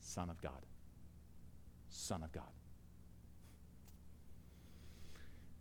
[0.00, 0.60] Son of God.
[1.94, 2.42] Son of God.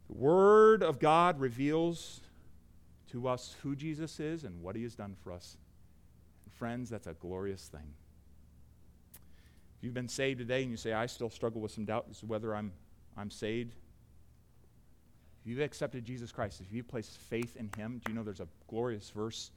[0.09, 2.21] The Word of God reveals
[3.11, 5.57] to us who Jesus is and what He has done for us.
[6.45, 7.93] And friends, that's a glorious thing.
[9.77, 12.19] If you've been saved today and you say, I still struggle with some doubt as
[12.19, 12.71] to whether I'm,
[13.15, 13.73] I'm saved,
[15.41, 18.39] if you've accepted Jesus Christ, if you've placed faith in Him, do you know there's
[18.39, 19.51] a glorious verse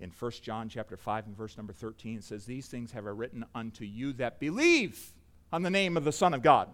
[0.00, 2.18] in 1 John chapter 5 and verse number 13?
[2.18, 5.12] It says, These things have I written unto you that believe
[5.52, 6.68] on the name of the Son of God.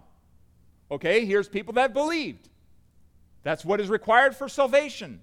[0.91, 2.49] Okay, here's people that believed.
[3.43, 5.21] That's what is required for salvation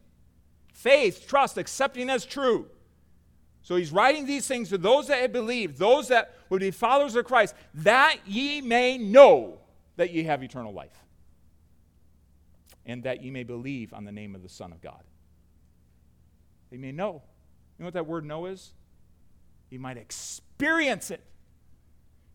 [0.74, 2.68] faith, trust, accepting as true.
[3.62, 7.16] So he's writing these things to those that have believed, those that would be followers
[7.16, 9.60] of Christ, that ye may know
[9.97, 10.97] that ye have eternal life,
[12.86, 15.04] and that ye may believe on the name of the Son of God.
[16.72, 17.22] They may know.
[17.78, 18.74] You know what that word know is?
[19.70, 21.22] You might experience it.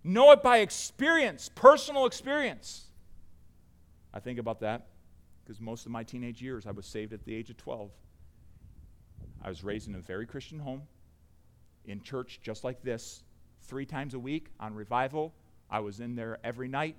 [0.06, 2.84] Know it by experience, personal experience.
[4.14, 4.86] I think about that
[5.42, 7.90] because most of my teenage years I was saved at the age of 12.
[9.42, 10.82] I was raised in a very Christian home,
[11.86, 13.24] in church just like this,
[13.62, 15.34] three times a week on revival.
[15.68, 16.94] I was in there every night.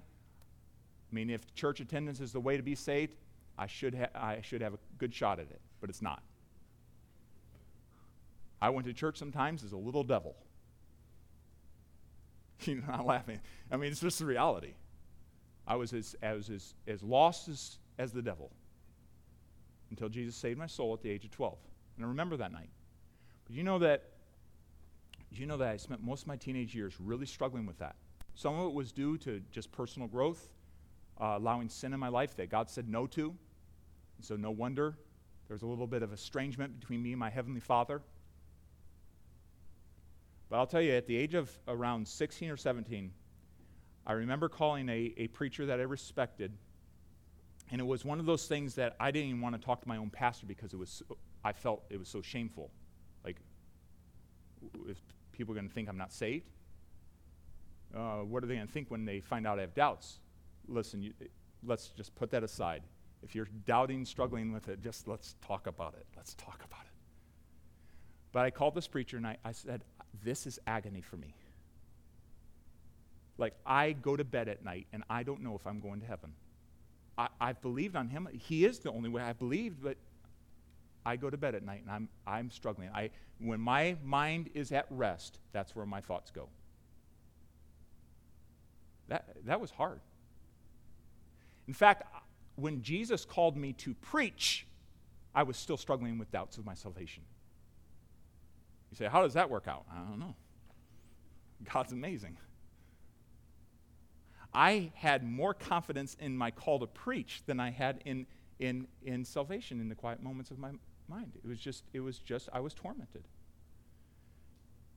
[1.09, 3.15] I mean, if church attendance is the way to be saved,
[3.57, 6.21] I should, ha- I should have a good shot at it, but it's not.
[8.61, 10.35] I went to church sometimes as a little devil.
[12.65, 13.39] You're not laughing.
[13.71, 14.73] I mean, it's just the reality.
[15.67, 16.49] I was as, as,
[16.87, 18.51] as, lost as, as the devil
[19.89, 21.57] until Jesus saved my soul at the age of 12.
[21.97, 22.69] And I remember that night.
[23.45, 24.03] But you know that
[25.31, 27.95] you know that I spent most of my teenage years really struggling with that.
[28.35, 30.49] Some of it was due to just personal growth,
[31.19, 33.35] uh, allowing sin in my life that God said no to.
[34.17, 34.97] And so no wonder
[35.47, 38.01] there was a little bit of estrangement between me and my heavenly Father.
[40.49, 43.11] But I'll tell you, at the age of around 16 or 17,
[44.05, 46.53] I remember calling a, a preacher that I respected.
[47.69, 49.87] And it was one of those things that I didn't even want to talk to
[49.87, 51.03] my own pastor because it was,
[51.43, 52.71] I felt it was so shameful.
[53.25, 53.37] Like,
[54.87, 54.97] if
[55.33, 56.49] people are going to think I'm not saved,
[57.93, 60.19] uh, what are they going to think when they find out I have doubts?
[60.69, 61.13] Listen, you,
[61.65, 62.83] let's just put that aside.
[63.23, 66.05] If you're doubting, struggling with it, just let's talk about it.
[66.15, 66.91] Let's talk about it.
[68.31, 69.83] But I called this preacher and I, I said,
[70.23, 71.33] this is agony for me.
[73.37, 76.05] Like, I go to bed at night and I don't know if I'm going to
[76.07, 76.33] heaven.
[77.17, 78.27] I, I've believed on him.
[78.31, 79.97] He is the only way I believed, but
[81.05, 82.89] I go to bed at night and I'm, I'm struggling.
[82.93, 86.49] I, when my mind is at rest, that's where my thoughts go.
[89.07, 90.01] That, that was hard.
[91.67, 92.03] In fact,
[92.55, 94.65] when Jesus called me to preach,
[95.35, 97.23] I was still struggling with doubts of my salvation.
[98.91, 99.85] You say, How does that work out?
[99.91, 100.35] I don't know.
[101.73, 102.37] God's amazing.
[104.53, 108.25] I had more confidence in my call to preach than I had in,
[108.59, 110.71] in, in salvation in the quiet moments of my
[111.07, 111.33] mind.
[111.35, 113.23] It was just, it was just, I was tormented.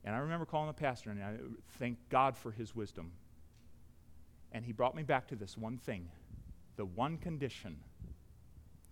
[0.03, 1.35] And I remember calling the pastor and I
[1.77, 3.11] thank God for his wisdom.
[4.51, 6.09] And he brought me back to this one thing
[6.77, 7.77] the one condition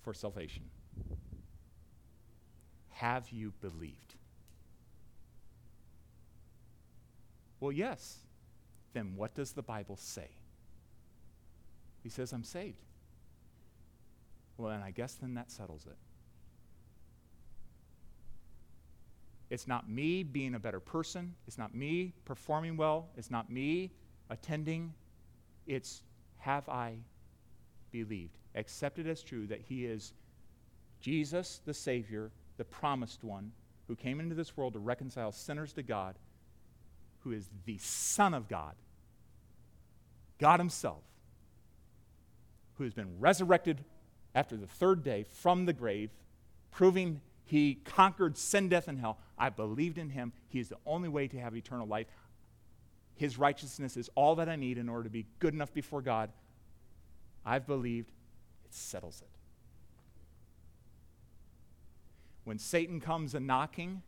[0.01, 0.63] for salvation.
[2.89, 4.08] Have you believed?
[7.59, 8.17] Well, yes.
[8.93, 10.29] Then what does the Bible say?
[12.03, 12.83] He says, I'm saved.
[14.57, 15.97] Well, and I guess then that settles it.
[19.49, 21.33] It's not me being a better person.
[21.47, 23.09] It's not me performing well.
[23.17, 23.91] It's not me
[24.29, 24.93] attending.
[25.65, 26.03] It's
[26.37, 26.95] have I
[27.91, 30.13] believed, accepted as true that He is
[31.01, 33.51] Jesus, the Savior, the promised one,
[33.87, 36.15] who came into this world to reconcile sinners to God,
[37.23, 38.75] who is the Son of God,
[40.39, 41.03] God Himself,
[42.77, 43.83] who has been resurrected
[44.33, 46.11] after the third day from the grave,
[46.71, 49.17] proving he conquered sin, death, and hell.
[49.35, 50.33] I believed in him.
[50.49, 52.05] He is the only way to have eternal life.
[53.15, 56.29] His righteousness is all that I need in order to be good enough before God.
[57.43, 58.11] I've believed.
[58.65, 59.29] It settles it.
[62.43, 64.03] When Satan comes a knocking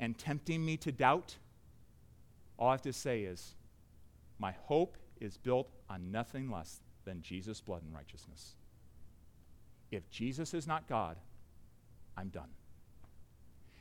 [0.00, 1.36] and tempting me to doubt,
[2.58, 3.54] all I have to say is,
[4.38, 8.56] my hope is built on nothing less than Jesus' blood and righteousness.
[9.90, 11.16] If Jesus is not God,
[12.16, 12.48] I'm done.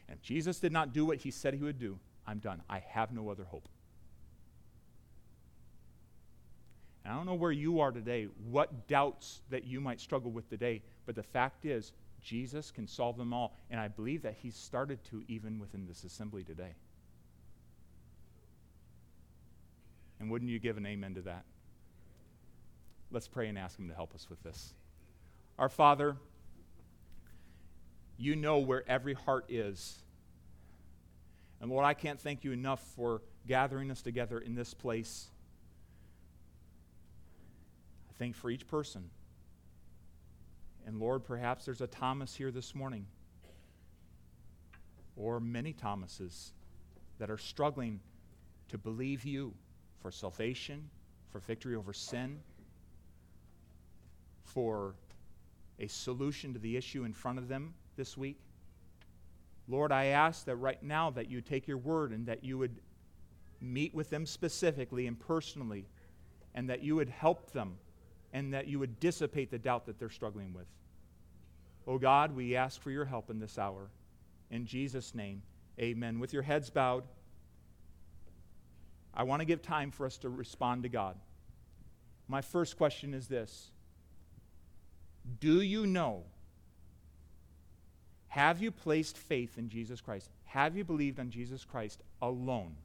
[0.07, 1.97] And if Jesus did not do what he said he would do,
[2.27, 2.61] I'm done.
[2.69, 3.69] I have no other hope.
[7.05, 10.49] And I don't know where you are today, what doubts that you might struggle with
[10.49, 13.55] today, but the fact is, Jesus can solve them all.
[13.69, 16.73] And I believe that he's started to even within this assembly today.
[20.19, 21.43] And wouldn't you give an amen to that?
[23.11, 24.73] Let's pray and ask him to help us with this.
[25.57, 26.15] Our Father,
[28.17, 29.97] you know where every heart is.
[31.61, 35.27] And Lord, I can't thank you enough for gathering us together in this place.
[38.09, 39.09] I thank for each person.
[40.89, 43.05] And Lord, perhaps there's a Thomas here this morning,
[45.15, 46.51] or many Thomases
[47.19, 47.99] that are struggling
[48.69, 49.53] to believe you
[50.01, 50.89] for salvation,
[51.31, 52.39] for victory over sin,
[54.45, 54.95] for
[55.79, 58.39] a solution to the issue in front of them this week.
[59.67, 62.79] Lord, I ask that right now that you take your word and that you would
[63.61, 65.85] meet with them specifically and personally,
[66.55, 67.77] and that you would help them
[68.33, 70.65] and that you would dissipate the doubt that they're struggling with.
[71.89, 73.89] Oh God, we ask for your help in this hour.
[74.51, 75.41] In Jesus' name,
[75.79, 76.19] amen.
[76.19, 77.03] With your heads bowed,
[79.11, 81.17] I want to give time for us to respond to God.
[82.27, 83.71] My first question is this
[85.39, 86.25] Do you know
[88.27, 90.29] have you placed faith in Jesus Christ?
[90.45, 92.75] Have you believed on Jesus Christ alone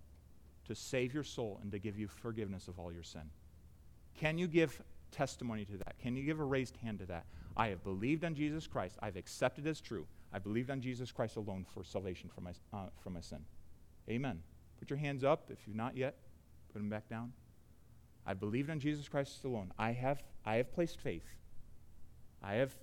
[0.66, 3.28] to save your soul and to give you forgiveness of all your sin?
[4.18, 4.82] Can you give
[5.14, 5.98] testimony to that?
[5.98, 7.24] Can you give a raised hand to that?
[7.56, 8.96] I have believed on Jesus Christ.
[9.00, 10.06] I've accepted as true.
[10.32, 13.44] I believed on Jesus Christ alone for salvation from my, uh, from my sin.
[14.08, 14.42] Amen.
[14.78, 15.44] Put your hands up.
[15.50, 16.16] If you've not yet,
[16.72, 17.32] put them back down.
[18.26, 19.72] I believed on Jesus Christ alone.
[19.78, 21.26] I have, I have placed faith.
[22.42, 22.74] I have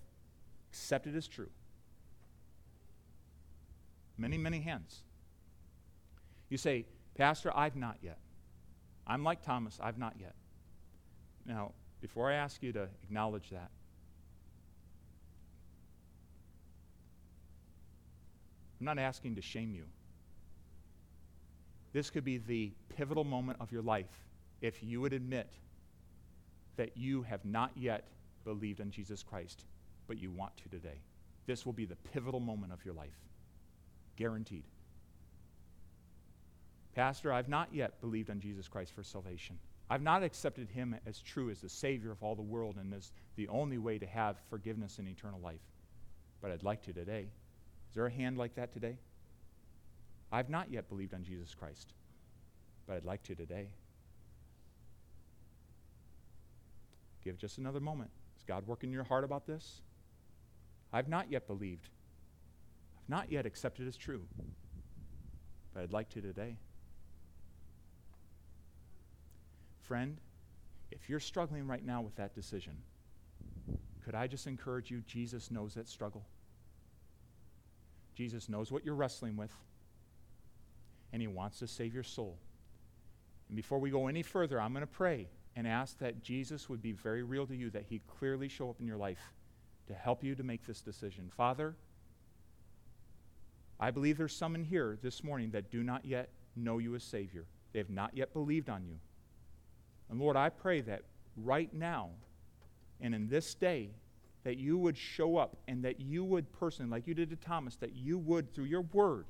[0.71, 1.49] accepted as true.
[4.17, 5.03] Many, many hands.
[6.49, 8.19] You say, Pastor, I've not yet.
[9.05, 10.35] I'm like Thomas, I've not yet.
[11.45, 11.71] Now,
[12.01, 13.69] before I ask you to acknowledge that,
[18.79, 19.83] I'm not asking to shame you.
[21.93, 24.09] This could be the pivotal moment of your life
[24.61, 25.51] if you would admit
[26.77, 28.05] that you have not yet
[28.43, 29.65] believed on Jesus Christ,
[30.07, 30.99] but you want to today.
[31.45, 33.19] This will be the pivotal moment of your life.
[34.15, 34.63] Guaranteed.
[36.95, 39.57] Pastor, I've not yet believed on Jesus Christ for salvation.
[39.91, 43.11] I've not accepted him as true as the Savior of all the world and as
[43.35, 45.59] the only way to have forgiveness and eternal life.
[46.41, 47.27] But I'd like to today.
[47.89, 48.95] Is there a hand like that today?
[50.31, 51.91] I've not yet believed on Jesus Christ,
[52.87, 53.67] but I'd like to today.
[57.21, 58.11] Give just another moment.
[58.37, 59.81] Is God working in your heart about this?
[60.93, 61.89] I've not yet believed
[62.97, 64.21] I've not yet accepted as true,
[65.73, 66.55] but I'd like to today.
[69.91, 70.21] Friend,
[70.89, 72.77] if you're struggling right now with that decision,
[74.05, 75.01] could I just encourage you?
[75.05, 76.23] Jesus knows that struggle.
[78.15, 79.51] Jesus knows what you're wrestling with,
[81.11, 82.37] and He wants to save your soul.
[83.49, 85.27] And before we go any further, I'm going to pray
[85.57, 88.79] and ask that Jesus would be very real to you, that He clearly show up
[88.79, 89.33] in your life
[89.87, 91.29] to help you to make this decision.
[91.35, 91.75] Father,
[93.77, 97.03] I believe there's some in here this morning that do not yet know you as
[97.03, 97.43] Savior.
[97.73, 98.95] They have not yet believed on you.
[100.11, 101.03] And Lord, I pray that
[101.35, 102.09] right now
[102.99, 103.89] and in this day,
[104.43, 107.75] that you would show up and that you would personally, like you did to Thomas,
[107.77, 109.25] that you would, through your word,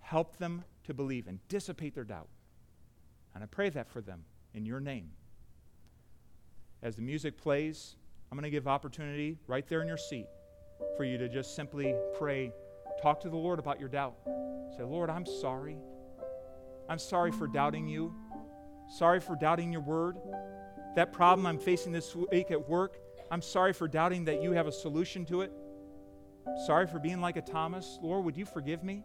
[0.00, 2.28] help them to believe and dissipate their doubt.
[3.34, 4.24] And I pray that for them
[4.54, 5.10] in your name.
[6.82, 7.96] As the music plays,
[8.30, 10.26] I'm going to give opportunity right there in your seat
[10.96, 12.52] for you to just simply pray,
[13.00, 14.14] talk to the Lord about your doubt.
[14.76, 15.78] Say, Lord, I'm sorry.
[16.88, 18.14] I'm sorry for doubting you.
[18.88, 20.16] Sorry for doubting your word.
[20.94, 22.98] That problem I'm facing this week at work,
[23.30, 25.52] I'm sorry for doubting that you have a solution to it.
[26.64, 27.98] Sorry for being like a Thomas.
[28.00, 29.04] Lord, would you forgive me?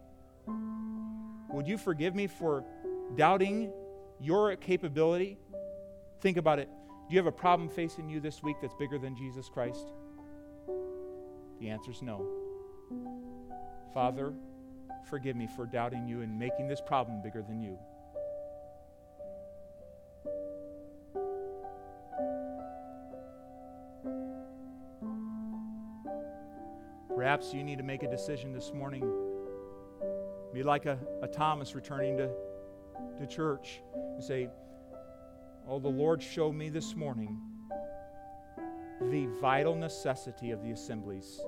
[1.50, 2.64] Would you forgive me for
[3.16, 3.72] doubting
[4.20, 5.38] your capability?
[6.20, 6.68] Think about it.
[7.08, 9.92] Do you have a problem facing you this week that's bigger than Jesus Christ?
[11.60, 12.24] The answer is no.
[13.92, 14.32] Father,
[15.10, 17.76] forgive me for doubting you and making this problem bigger than you.
[27.32, 29.10] Perhaps you need to make a decision this morning.
[30.52, 32.28] Be like a, a Thomas returning to,
[33.18, 34.50] to church and say,
[35.66, 37.40] Oh, the Lord showed me this morning
[39.10, 41.40] the vital necessity of the assemblies.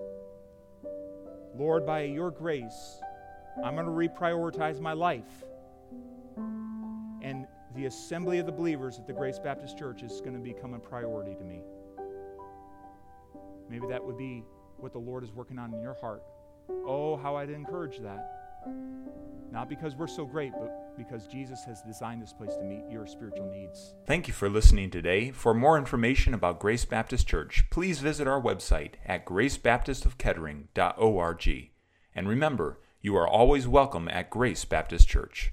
[1.54, 2.98] Lord, by your grace,
[3.62, 5.44] I'm going to reprioritize my life.
[7.20, 10.72] And the assembly of the believers at the Grace Baptist Church is going to become
[10.72, 11.60] a priority to me.
[13.68, 14.44] Maybe that would be
[14.84, 16.22] what the Lord is working on in your heart.
[16.86, 18.60] Oh, how I'd encourage that.
[19.50, 23.06] Not because we're so great, but because Jesus has designed this place to meet your
[23.06, 23.94] spiritual needs.
[24.04, 25.30] Thank you for listening today.
[25.30, 31.70] For more information about Grace Baptist Church, please visit our website at gracebaptistofkettering.org.
[32.14, 35.40] And remember, you are always welcome at Grace Baptist Church.